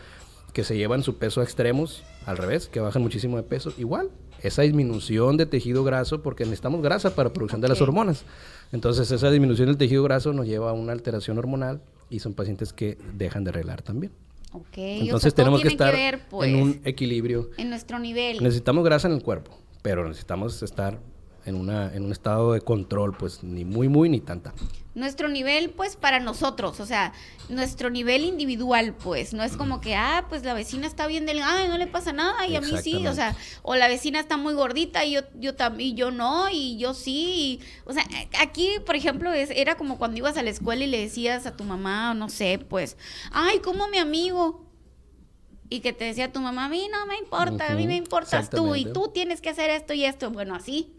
que 0.52 0.64
se 0.64 0.76
llevan 0.76 1.04
su 1.04 1.18
peso 1.18 1.40
a 1.40 1.44
extremos, 1.44 2.02
al 2.26 2.36
revés, 2.36 2.66
que 2.66 2.80
bajan 2.80 3.00
muchísimo 3.00 3.36
de 3.36 3.44
peso. 3.44 3.72
Igual, 3.78 4.10
esa 4.42 4.62
disminución 4.62 5.36
de 5.36 5.46
tejido 5.46 5.84
graso, 5.84 6.22
porque 6.22 6.44
necesitamos 6.44 6.82
grasa 6.82 7.14
para 7.14 7.32
producción 7.32 7.60
de 7.60 7.68
las 7.68 7.80
hormonas. 7.80 8.24
Entonces, 8.72 9.10
esa 9.10 9.30
disminución 9.30 9.68
del 9.68 9.76
tejido 9.76 10.02
graso 10.02 10.32
nos 10.32 10.46
lleva 10.46 10.70
a 10.70 10.72
una 10.72 10.92
alteración 10.92 11.38
hormonal 11.38 11.80
y 12.08 12.20
son 12.20 12.34
pacientes 12.34 12.72
que 12.72 12.98
dejan 13.14 13.44
de 13.44 13.50
arreglar 13.50 13.82
también. 13.82 14.12
Okay. 14.52 15.02
Entonces 15.02 15.32
tenemos 15.32 15.62
que 15.62 15.68
estar 15.68 15.94
en 15.94 16.20
pues, 16.28 16.52
un 16.52 16.80
equilibrio. 16.84 17.50
En 17.56 17.70
nuestro 17.70 17.98
nivel. 17.98 18.42
Necesitamos 18.42 18.84
grasa 18.84 19.06
en 19.06 19.14
el 19.14 19.22
cuerpo, 19.22 19.56
pero 19.82 20.06
necesitamos 20.08 20.62
estar 20.62 20.98
en, 21.44 21.54
una, 21.54 21.94
en 21.94 22.04
un 22.04 22.12
estado 22.12 22.52
de 22.52 22.60
control, 22.60 23.16
pues 23.16 23.42
ni 23.42 23.64
muy, 23.64 23.88
muy, 23.88 24.08
ni 24.08 24.20
tanta. 24.20 24.52
Nuestro 24.94 25.28
nivel, 25.28 25.70
pues 25.70 25.96
para 25.96 26.18
nosotros, 26.18 26.80
o 26.80 26.86
sea, 26.86 27.12
nuestro 27.48 27.90
nivel 27.90 28.24
individual, 28.24 28.94
pues, 28.94 29.32
no 29.32 29.42
es 29.42 29.56
como 29.56 29.80
que, 29.80 29.94
ah, 29.94 30.26
pues 30.28 30.42
la 30.44 30.52
vecina 30.52 30.86
está 30.86 31.06
bien 31.06 31.26
delgada 31.26 31.64
y 31.64 31.68
no 31.68 31.78
le 31.78 31.86
pasa 31.86 32.12
nada, 32.12 32.46
y 32.46 32.56
a 32.56 32.60
mí 32.60 32.72
sí, 32.82 33.06
o 33.06 33.14
sea, 33.14 33.36
o 33.62 33.76
la 33.76 33.88
vecina 33.88 34.18
está 34.18 34.36
muy 34.36 34.54
gordita 34.54 35.04
y 35.04 35.12
yo, 35.12 35.20
yo 35.38 35.54
también, 35.54 35.96
yo 35.96 36.10
no, 36.10 36.50
y 36.50 36.76
yo 36.76 36.92
sí, 36.92 37.60
o 37.84 37.92
sea, 37.92 38.04
aquí, 38.40 38.68
por 38.84 38.96
ejemplo, 38.96 39.32
es, 39.32 39.50
era 39.50 39.76
como 39.76 39.96
cuando 39.96 40.18
ibas 40.18 40.36
a 40.36 40.42
la 40.42 40.50
escuela 40.50 40.84
y 40.84 40.88
le 40.88 41.00
decías 41.00 41.46
a 41.46 41.56
tu 41.56 41.64
mamá, 41.64 42.12
no 42.14 42.28
sé, 42.28 42.58
pues, 42.58 42.96
ay, 43.30 43.60
como 43.60 43.86
mi 43.88 43.98
amigo, 43.98 44.66
y 45.70 45.80
que 45.80 45.92
te 45.92 46.04
decía 46.04 46.32
tu 46.32 46.40
mamá, 46.40 46.64
a 46.64 46.68
mí 46.68 46.88
no 46.90 47.06
me 47.06 47.16
importa, 47.16 47.72
a 47.72 47.76
mí 47.76 47.86
me 47.86 47.94
importas 47.94 48.50
tú 48.50 48.74
y 48.74 48.86
tú 48.86 49.08
tienes 49.14 49.40
que 49.40 49.50
hacer 49.50 49.70
esto 49.70 49.94
y 49.94 50.04
esto. 50.04 50.30
Bueno, 50.30 50.56
así. 50.56 50.92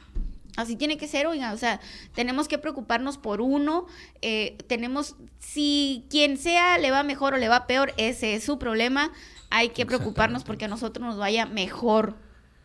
Así 0.58 0.76
tiene 0.76 0.98
que 0.98 1.08
ser, 1.08 1.28
oiga, 1.28 1.54
o 1.54 1.58
sea, 1.58 1.80
tenemos 2.14 2.48
que 2.48 2.58
preocuparnos 2.58 3.18
por 3.18 3.40
uno, 3.40 3.86
eh, 4.22 4.58
tenemos, 4.68 5.16
si 5.40 6.06
quien 6.10 6.38
sea 6.38 6.78
le 6.78 6.92
va 6.92 7.04
mejor 7.04 7.34
o 7.34 7.38
le 7.38 7.48
va 7.48 7.68
peor, 7.68 7.94
ese 7.98 8.36
es 8.36 8.44
su 8.44 8.60
problema, 8.60 9.12
hay 9.50 9.70
que 9.70 9.86
preocuparnos 9.86 10.44
porque 10.44 10.66
a 10.66 10.68
nosotros 10.68 11.06
nos 11.06 11.18
vaya 11.18 11.46
mejor, 11.46 12.16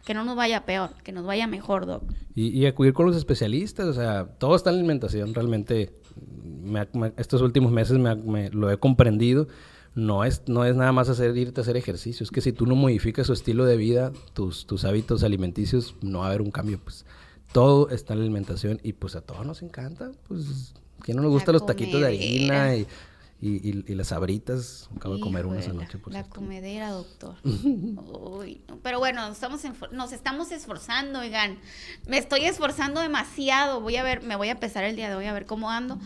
que 0.04 0.14
no 0.14 0.24
nos 0.24 0.36
vaya 0.36 0.66
peor, 0.66 0.90
que 1.04 1.12
nos 1.12 1.24
vaya 1.24 1.46
mejor, 1.46 1.86
Doc. 1.86 2.02
Y, 2.34 2.66
acudir 2.66 2.92
con 2.92 3.06
los 3.06 3.16
especialistas, 3.16 3.86
o 3.86 3.92
sea, 3.92 4.26
todo 4.38 4.56
está 4.56 4.70
en 4.70 4.76
alimentación, 4.76 5.32
realmente, 5.32 5.92
estos 7.16 7.40
últimos 7.40 7.72
meses 7.72 7.98
me, 7.98 8.50
lo 8.50 8.70
he 8.70 8.78
comprendido, 8.78 9.46
no 9.94 10.24
es, 10.24 10.42
no 10.46 10.64
es 10.64 10.76
nada 10.76 10.92
más 10.92 11.08
hacer, 11.08 11.36
irte 11.36 11.60
a 11.60 11.62
hacer 11.62 11.76
ejercicio, 11.76 12.24
es 12.24 12.30
que 12.30 12.40
si 12.40 12.52
tú 12.52 12.66
no 12.66 12.74
modificas 12.74 13.28
tu 13.28 13.32
estilo 13.32 13.64
de 13.64 13.76
vida, 13.76 14.12
tus, 14.34 14.66
tus 14.66 14.84
hábitos 14.84 15.22
alimenticios, 15.22 15.94
no 16.02 16.18
va 16.18 16.26
a 16.26 16.28
haber 16.28 16.42
un 16.42 16.50
cambio, 16.50 16.78
pues 16.82 17.06
todo 17.52 17.90
está 17.90 18.12
en 18.12 18.20
la 18.20 18.24
alimentación 18.24 18.80
y 18.82 18.92
pues 18.92 19.16
a 19.16 19.20
todos 19.20 19.46
nos 19.46 19.62
encanta. 19.62 20.12
Pues, 20.28 20.74
¿quién 21.00 21.16
no 21.16 21.22
nos 21.22 21.32
gusta 21.32 21.52
los 21.52 21.64
taquitos 21.64 22.00
de 22.00 22.06
harina 22.06 22.76
y, 22.76 22.86
y, 23.40 23.94
las 23.94 24.08
sabritas? 24.08 24.88
Acabo 24.96 25.16
de 25.16 25.20
comer 25.20 25.46
unas 25.46 25.68
anoche. 25.68 25.98
Por 25.98 26.12
la 26.12 26.24
comedera, 26.24 26.90
doctor. 26.90 27.36
Uy, 27.44 28.62
Pero 28.82 28.98
bueno, 28.98 29.26
estamos 29.28 29.62
nos 29.92 30.12
estamos 30.12 30.52
esforzando, 30.52 31.20
oigan. 31.20 31.58
Me 32.06 32.18
estoy 32.18 32.44
esforzando 32.44 33.00
demasiado. 33.00 33.80
Voy 33.80 33.96
a 33.96 34.02
ver, 34.02 34.22
me 34.22 34.36
voy 34.36 34.48
a 34.48 34.58
pesar 34.58 34.84
el 34.84 34.96
día 34.96 35.08
de 35.08 35.16
hoy 35.16 35.26
a 35.26 35.32
ver 35.32 35.46
cómo 35.46 35.70
ando. 35.70 35.98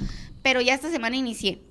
Pero 0.43 0.61
ya 0.61 0.75
esta 0.75 0.91
semana 0.91 1.17
inicié. 1.17 1.63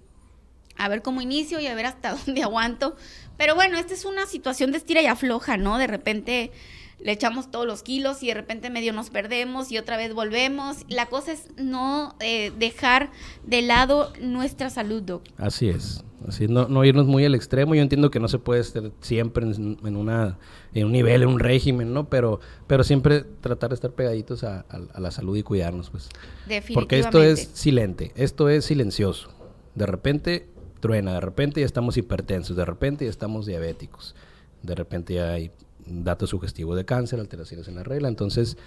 A 0.78 0.88
ver 0.88 1.02
cómo 1.02 1.22
inicio 1.22 1.60
y 1.60 1.68
a 1.68 1.76
ver 1.76 1.86
hasta 1.86 2.16
dónde 2.26 2.44
aguanto. 2.44 2.96
Pero 3.38 3.56
bueno, 3.56 3.78
esta 3.78 3.94
es 3.94 4.06
una 4.06 4.26
situación 4.26 4.72
de 4.72 4.78
estira 4.78 5.02
y 5.02 5.08
afloja, 5.08 5.58
¿no? 5.58 5.78
De 5.78 5.88
repente 5.88 6.52
le 7.02 7.12
echamos 7.12 7.50
todos 7.52 7.66
los 7.66 7.84
kilos 7.84 8.22
y 8.24 8.28
de 8.28 8.34
repente 8.34 8.70
medio 8.70 8.94
nos 8.94 9.10
perdemos 9.10 9.72
y 9.72 9.78
otra 9.78 9.98
vez 9.98 10.14
volvemos. 10.14 10.86
La 10.90 11.08
cosa 11.08 11.32
es 11.32 11.48
no 11.58 12.16
eh, 12.20 12.52
dejar 12.58 13.12
de 13.46 13.62
lado 13.62 14.12
nuestra 14.22 14.70
salud, 14.70 15.02
Doc. 15.02 15.24
Así 15.38 15.70
es. 15.70 16.04
Así 16.28 16.48
no, 16.48 16.68
no 16.68 16.84
irnos 16.84 17.08
muy 17.08 17.24
al 17.24 17.34
extremo. 17.34 17.76
Yo 17.76 17.82
entiendo 17.82 18.12
que 18.12 18.20
no 18.20 18.28
se 18.28 18.40
puede 18.40 18.60
estar 18.62 18.92
siempre 19.00 19.46
en, 19.46 19.96
una, 19.96 20.38
en 20.74 20.86
un 20.86 20.92
nivel, 20.92 21.24
en 21.24 21.30
un 21.30 21.40
régimen, 21.40 21.94
¿no? 21.94 22.10
Pero, 22.10 22.42
pero 22.68 22.84
siempre 22.84 23.24
tratar 23.42 23.70
de 23.70 23.76
estar 23.76 23.92
pegaditos 23.92 24.44
a, 24.44 24.66
la 24.98 25.12
salud 25.12 25.38
y 25.38 25.44
cuidarnos, 25.44 25.90
pues. 25.90 26.10
Definitivamente. 26.48 26.74
Porque 26.74 27.00
esto 27.00 27.24
es 27.24 27.50
silente, 27.54 28.12
esto 28.16 28.50
es 28.50 28.66
silencioso. 28.66 29.32
De 29.76 29.86
repente 29.86 30.50
truena, 30.82 31.14
de 31.14 31.22
repente 31.22 31.62
ya 31.62 31.66
estamos 31.66 31.98
hipertensos, 31.98 32.56
de 32.56 32.66
repente 32.66 33.06
ya 33.06 33.12
estamos 33.12 33.46
diabéticos, 33.46 34.16
de 34.64 34.76
repente 34.76 35.14
ya 35.14 35.32
hay 35.32 35.52
datos 35.90 36.30
sugestivos 36.30 36.78
de 36.78 36.86
cáncer, 36.86 37.20
alteraciones 37.20 37.68
en 37.68 37.76
la 37.76 37.84
regla. 37.84 38.08
Entonces, 38.08 38.58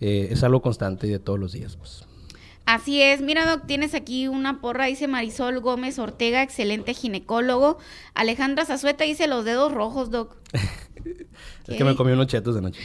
eh, 0.00 0.28
es 0.30 0.42
algo 0.44 0.62
constante 0.62 1.06
y 1.06 1.10
de 1.10 1.18
todos 1.18 1.38
los 1.38 1.52
días. 1.52 1.76
Pues. 1.76 2.04
Así 2.68 3.00
es, 3.00 3.22
mira 3.22 3.50
Doc, 3.50 3.66
tienes 3.66 3.94
aquí 3.94 4.28
una 4.28 4.60
porra, 4.60 4.84
dice 4.84 5.08
Marisol 5.08 5.60
Gómez 5.60 5.98
Ortega, 5.98 6.42
excelente 6.42 6.92
ginecólogo. 6.92 7.78
Alejandra 8.14 8.66
Zazueta 8.66 9.04
dice 9.04 9.26
los 9.26 9.44
dedos 9.44 9.72
rojos, 9.72 10.10
Doc. 10.10 10.36
es 11.66 11.76
que 11.76 11.84
me 11.84 11.96
comí 11.96 12.12
unos 12.12 12.26
chetos 12.26 12.54
de 12.54 12.60
noche. 12.60 12.80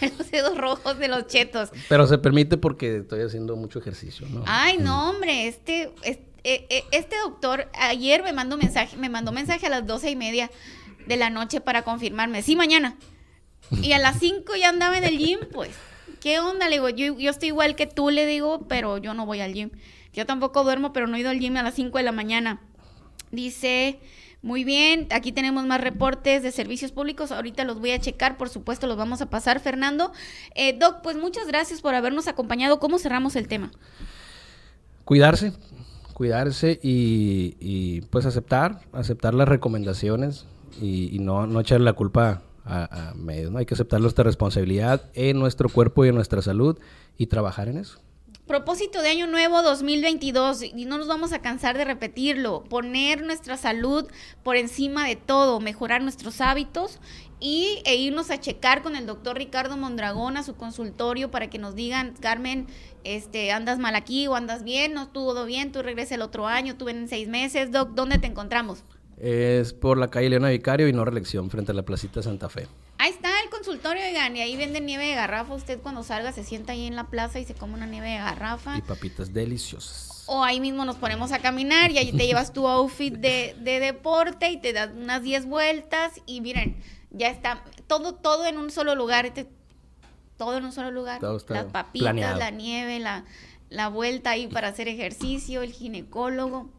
los 0.18 0.30
dedos 0.30 0.58
rojos 0.58 0.98
de 0.98 1.06
los 1.08 1.28
chetos. 1.28 1.70
Pero 1.88 2.06
se 2.08 2.18
permite 2.18 2.56
porque 2.56 2.96
estoy 2.96 3.20
haciendo 3.20 3.54
mucho 3.54 3.78
ejercicio, 3.78 4.26
¿no? 4.28 4.42
Ay, 4.46 4.78
no, 4.78 5.10
hombre, 5.10 5.46
este, 5.46 5.92
este, 6.02 6.84
este 6.90 7.16
doctor 7.22 7.68
ayer 7.74 8.24
me 8.24 8.32
mandó 8.32 8.56
mensaje, 8.56 8.96
me 8.96 9.08
mandó 9.08 9.30
mensaje 9.30 9.66
a 9.66 9.70
las 9.70 9.86
doce 9.86 10.10
y 10.10 10.16
media 10.16 10.50
de 11.06 11.16
la 11.16 11.30
noche 11.30 11.60
para 11.60 11.82
confirmarme. 11.82 12.42
Sí, 12.42 12.56
mañana. 12.56 12.96
Y 13.82 13.92
a 13.92 13.98
las 13.98 14.18
cinco 14.18 14.54
ya 14.56 14.68
andaba 14.68 14.98
en 14.98 15.04
el 15.04 15.18
gym, 15.18 15.40
pues. 15.52 15.70
¿Qué 16.20 16.38
onda? 16.40 16.68
Le 16.68 16.76
digo, 16.76 16.88
yo, 16.88 17.18
yo 17.18 17.30
estoy 17.30 17.48
igual 17.48 17.76
que 17.76 17.86
tú, 17.86 18.10
le 18.10 18.26
digo, 18.26 18.66
pero 18.68 18.98
yo 18.98 19.14
no 19.14 19.26
voy 19.26 19.40
al 19.40 19.52
gym. 19.52 19.70
Yo 20.12 20.26
tampoco 20.26 20.64
duermo, 20.64 20.92
pero 20.92 21.06
no 21.06 21.16
he 21.16 21.20
ido 21.20 21.30
al 21.30 21.38
gym 21.38 21.56
a 21.56 21.62
las 21.62 21.74
cinco 21.74 21.98
de 21.98 22.04
la 22.04 22.12
mañana. 22.12 22.60
Dice, 23.30 24.00
muy 24.42 24.64
bien, 24.64 25.08
aquí 25.10 25.32
tenemos 25.32 25.66
más 25.66 25.80
reportes 25.80 26.42
de 26.42 26.52
servicios 26.52 26.92
públicos. 26.92 27.32
Ahorita 27.32 27.64
los 27.64 27.80
voy 27.80 27.90
a 27.90 28.00
checar, 28.00 28.36
por 28.36 28.48
supuesto, 28.48 28.86
los 28.86 28.96
vamos 28.96 29.20
a 29.20 29.28
pasar, 29.28 29.60
Fernando. 29.60 30.12
Eh, 30.54 30.76
Doc, 30.78 31.02
pues 31.02 31.16
muchas 31.16 31.48
gracias 31.48 31.80
por 31.80 31.94
habernos 31.94 32.28
acompañado. 32.28 32.78
¿Cómo 32.78 32.98
cerramos 32.98 33.34
el 33.36 33.48
tema? 33.48 33.72
Cuidarse, 35.04 35.52
cuidarse 36.14 36.78
y, 36.82 38.00
pues 38.10 38.24
aceptar, 38.24 38.80
aceptar 38.92 39.34
las 39.34 39.48
recomendaciones 39.48 40.46
y, 40.80 41.18
no, 41.20 41.46
no 41.46 41.60
echar 41.60 41.80
la 41.80 41.92
culpa 41.92 42.42
a, 42.64 43.10
a 43.10 43.14
medios. 43.14 43.50
¿no? 43.50 43.58
Hay 43.58 43.66
que 43.66 43.74
aceptar 43.74 44.00
nuestra 44.00 44.24
responsabilidad 44.24 45.02
en 45.14 45.38
nuestro 45.38 45.68
cuerpo 45.68 46.04
y 46.04 46.08
en 46.08 46.14
nuestra 46.14 46.42
salud 46.42 46.78
y 47.16 47.26
trabajar 47.26 47.68
en 47.68 47.78
eso. 47.78 48.00
Propósito 48.46 49.02
de 49.02 49.08
año 49.08 49.26
nuevo 49.26 49.60
2022 49.60 50.62
y 50.62 50.84
no 50.84 50.98
nos 50.98 51.08
vamos 51.08 51.32
a 51.32 51.40
cansar 51.40 51.76
de 51.76 51.84
repetirlo, 51.84 52.62
poner 52.62 53.24
nuestra 53.24 53.56
salud 53.56 54.06
por 54.44 54.54
encima 54.54 55.04
de 55.04 55.16
todo, 55.16 55.58
mejorar 55.58 56.00
nuestros 56.00 56.40
hábitos 56.40 57.00
y 57.40 57.82
e 57.84 57.96
irnos 57.96 58.30
a 58.30 58.38
checar 58.38 58.82
con 58.82 58.94
el 58.94 59.04
doctor 59.04 59.36
Ricardo 59.36 59.76
Mondragón 59.76 60.36
a 60.36 60.44
su 60.44 60.54
consultorio 60.54 61.28
para 61.28 61.50
que 61.50 61.58
nos 61.58 61.74
digan, 61.74 62.14
Carmen, 62.20 62.68
este, 63.02 63.50
andas 63.50 63.80
mal 63.80 63.96
aquí 63.96 64.28
o 64.28 64.36
andas 64.36 64.62
bien, 64.62 64.94
no 64.94 65.08
todo 65.08 65.44
bien, 65.44 65.72
tú 65.72 65.82
regresas 65.82 66.12
el 66.12 66.22
otro 66.22 66.46
año, 66.46 66.76
tú 66.76 66.84
ven 66.84 66.98
en 66.98 67.08
seis 67.08 67.26
meses, 67.26 67.72
doc, 67.72 67.90
¿dónde 67.94 68.18
te 68.18 68.28
encontramos? 68.28 68.84
Es 69.18 69.72
por 69.72 69.96
la 69.96 70.08
calle 70.08 70.28
Leona 70.28 70.48
Vicario 70.48 70.88
y 70.88 70.92
no 70.92 71.04
reelección 71.04 71.50
frente 71.50 71.72
a 71.72 71.74
la 71.74 71.82
placita 71.82 72.22
Santa 72.22 72.48
Fe. 72.48 72.68
Ahí 72.98 73.10
está 73.10 73.28
el 73.42 73.50
consultorio, 73.50 74.02
oigan, 74.04 74.36
y 74.36 74.40
ahí 74.40 74.56
venden 74.56 74.86
nieve 74.86 75.06
de 75.06 75.14
garrafa. 75.14 75.54
Usted 75.54 75.80
cuando 75.80 76.02
salga 76.02 76.32
se 76.32 76.44
sienta 76.44 76.72
ahí 76.72 76.86
en 76.86 76.96
la 76.96 77.08
plaza 77.08 77.38
y 77.38 77.44
se 77.44 77.54
come 77.54 77.74
una 77.74 77.86
nieve 77.86 78.08
de 78.08 78.18
garrafa. 78.18 78.76
Y 78.76 78.82
papitas 78.82 79.32
deliciosas. 79.32 80.24
O 80.26 80.42
ahí 80.42 80.60
mismo 80.60 80.84
nos 80.84 80.96
ponemos 80.96 81.32
a 81.32 81.38
caminar 81.38 81.90
y 81.90 81.98
ahí 81.98 82.12
te 82.12 82.26
llevas 82.26 82.52
tu 82.52 82.66
outfit 82.66 83.14
de, 83.14 83.54
deporte 83.62 84.50
y 84.50 84.56
te 84.58 84.72
das 84.72 84.90
unas 84.94 85.22
10 85.22 85.46
vueltas 85.46 86.20
y 86.26 86.40
miren, 86.40 86.76
ya 87.10 87.28
está 87.28 87.62
todo, 87.86 88.14
todo 88.14 88.46
en 88.46 88.58
un 88.58 88.70
solo 88.70 88.94
lugar. 88.94 89.24
Este, 89.24 89.48
todo 90.36 90.58
en 90.58 90.64
un 90.64 90.72
solo 90.72 90.90
lugar. 90.90 91.22
Las 91.22 91.66
papitas, 91.66 92.38
la 92.38 92.50
nieve, 92.50 92.98
la, 92.98 93.24
la 93.70 93.88
vuelta 93.88 94.30
ahí 94.30 94.46
para 94.48 94.68
hacer 94.68 94.88
ejercicio, 94.88 95.62
el 95.62 95.72
ginecólogo 95.72 96.75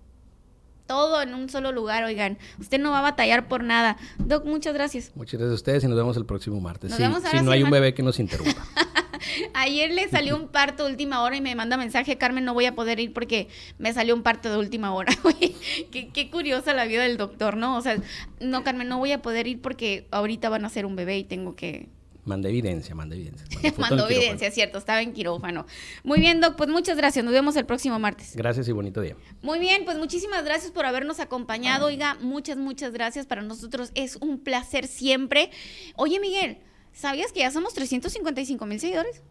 todo 0.88 1.22
en 1.22 1.34
un 1.34 1.50
solo 1.50 1.72
lugar, 1.72 2.04
oigan. 2.04 2.38
Usted 2.60 2.80
no 2.80 2.92
va 2.92 3.00
a 3.00 3.02
batallar 3.02 3.48
por 3.48 3.64
nada. 3.64 3.98
Doc, 4.18 4.46
muchas 4.46 4.74
gracias. 4.74 5.12
Muchas 5.16 5.40
gracias 5.40 5.52
a 5.52 5.56
ustedes 5.56 5.84
y 5.84 5.88
nos 5.88 5.98
vemos 5.98 6.18
el 6.18 6.26
próximo 6.26 6.60
martes. 6.60 6.94
si 6.94 7.44
no 7.44 7.52
hay 7.52 7.64
un 7.64 7.70
bebé 7.70 7.94
que 7.94 8.04
nos 8.04 8.20
interrumpa. 8.20 8.66
Ayer 9.54 9.92
le 9.92 10.08
salió 10.10 10.36
un 10.36 10.48
parto 10.48 10.86
de 10.86 10.92
última 10.92 11.22
hora 11.22 11.36
y 11.36 11.42
me 11.42 11.54
manda 11.56 11.78
mensaje, 11.78 12.18
Carmen, 12.18 12.46
no 12.46 12.54
voy 12.54 12.66
a 12.66 12.76
poder 12.76 13.00
ir 13.00 13.14
porque 13.14 13.50
me 13.78 13.94
salió 13.94 14.16
un 14.16 14.24
parto 14.24 14.50
de 14.50 14.58
última 14.58 14.94
hora. 14.94 15.14
qué, 15.92 16.10
qué 16.10 16.30
curiosa 16.32 16.74
la 16.74 16.86
vida 16.86 17.04
del 17.04 17.18
doctor, 17.18 17.58
¿no? 17.58 17.78
O 17.78 17.82
sea, 17.82 17.98
no, 18.40 18.64
Carmen, 18.64 18.88
no 18.88 18.98
voy 18.98 19.12
a 19.12 19.22
poder 19.22 19.48
ir 19.48 19.62
porque 19.62 20.08
ahorita 20.12 20.50
van 20.50 20.64
a 20.64 20.68
hacer 20.68 20.86
un 20.86 20.96
bebé 20.96 21.18
y 21.18 21.24
tengo 21.24 21.56
que 21.56 21.90
Manda 22.28 22.50
evidencia, 22.50 22.94
manda 22.94 23.16
evidencia. 23.16 23.48
Mandó 23.78 24.10
evidencia, 24.10 24.52
cierto, 24.52 24.80
estaba 24.80 25.02
en 25.02 25.14
quirófano. 25.14 25.66
Muy 26.04 26.20
bien, 26.20 26.42
Doc, 26.42 26.58
pues 26.58 26.70
muchas 26.70 26.98
gracias. 26.98 27.24
Nos 27.24 27.34
vemos 27.34 27.56
el 27.56 27.66
próximo 27.66 27.98
martes. 28.00 28.36
Gracias 28.36 28.68
y 28.68 28.74
bonito 28.74 29.00
día. 29.00 29.16
Muy 29.42 29.60
bien, 29.60 29.86
pues 29.86 29.98
muchísimas 29.98 30.44
gracias 30.44 30.74
por 30.74 30.86
habernos 30.86 31.22
acompañado. 31.22 31.86
Oiga, 31.86 32.18
muchas, 32.20 32.58
muchas 32.58 32.92
gracias. 32.92 33.26
Para 33.26 33.44
nosotros 33.44 33.92
es 33.96 34.18
un 34.18 34.40
placer 34.40 34.88
siempre. 34.88 35.52
Oye, 35.96 36.20
Miguel, 36.20 36.58
¿sabías 36.92 37.32
que 37.32 37.40
ya 37.40 37.52
somos 37.52 37.74
355 37.74 38.66
mil 38.66 38.82
seguidores? 38.82 39.24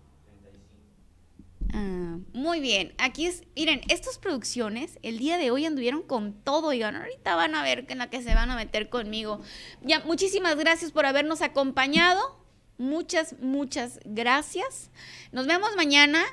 Ah, 1.75 2.17
muy 2.33 2.61
bien, 2.61 2.95
aquí 2.97 3.26
es, 3.26 3.43
miren, 3.55 3.82
estas 3.89 4.19
producciones 4.19 4.99
el 5.02 5.19
día 5.19 5.37
de 5.37 5.50
hoy 5.50 5.67
anduvieron 5.67 6.00
con 6.00 6.32
todo, 6.32 6.69
oigan, 6.69 6.97
ahorita 6.97 7.35
van 7.35 7.54
a 7.54 7.63
ver 7.63 7.85
en 7.89 7.99
la 7.99 8.09
que 8.09 8.23
se 8.23 8.35
van 8.35 8.50
a 8.50 8.56
meter 8.56 8.89
conmigo. 8.89 9.43
Ya, 9.82 10.00
muchísimas 10.06 10.56
gracias 10.56 10.93
por 10.93 11.04
habernos 11.04 11.43
acompañado. 11.43 12.46
Muchas, 12.78 13.36
muchas 13.41 14.00
gracias. 14.04 14.91
Nos 15.32 15.47
vemos 15.47 15.71
mañana 15.76 16.25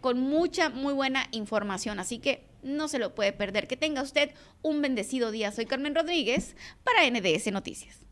con 0.00 0.20
mucha, 0.20 0.70
muy 0.70 0.92
buena 0.92 1.26
información. 1.32 2.00
Así 2.00 2.18
que 2.18 2.44
no 2.62 2.88
se 2.88 2.98
lo 2.98 3.14
puede 3.14 3.32
perder. 3.32 3.68
Que 3.68 3.76
tenga 3.76 4.02
usted 4.02 4.30
un 4.62 4.82
bendecido 4.82 5.30
día. 5.30 5.52
Soy 5.52 5.66
Carmen 5.66 5.94
Rodríguez 5.94 6.56
para 6.84 7.08
NDS 7.08 7.52
Noticias. 7.52 8.07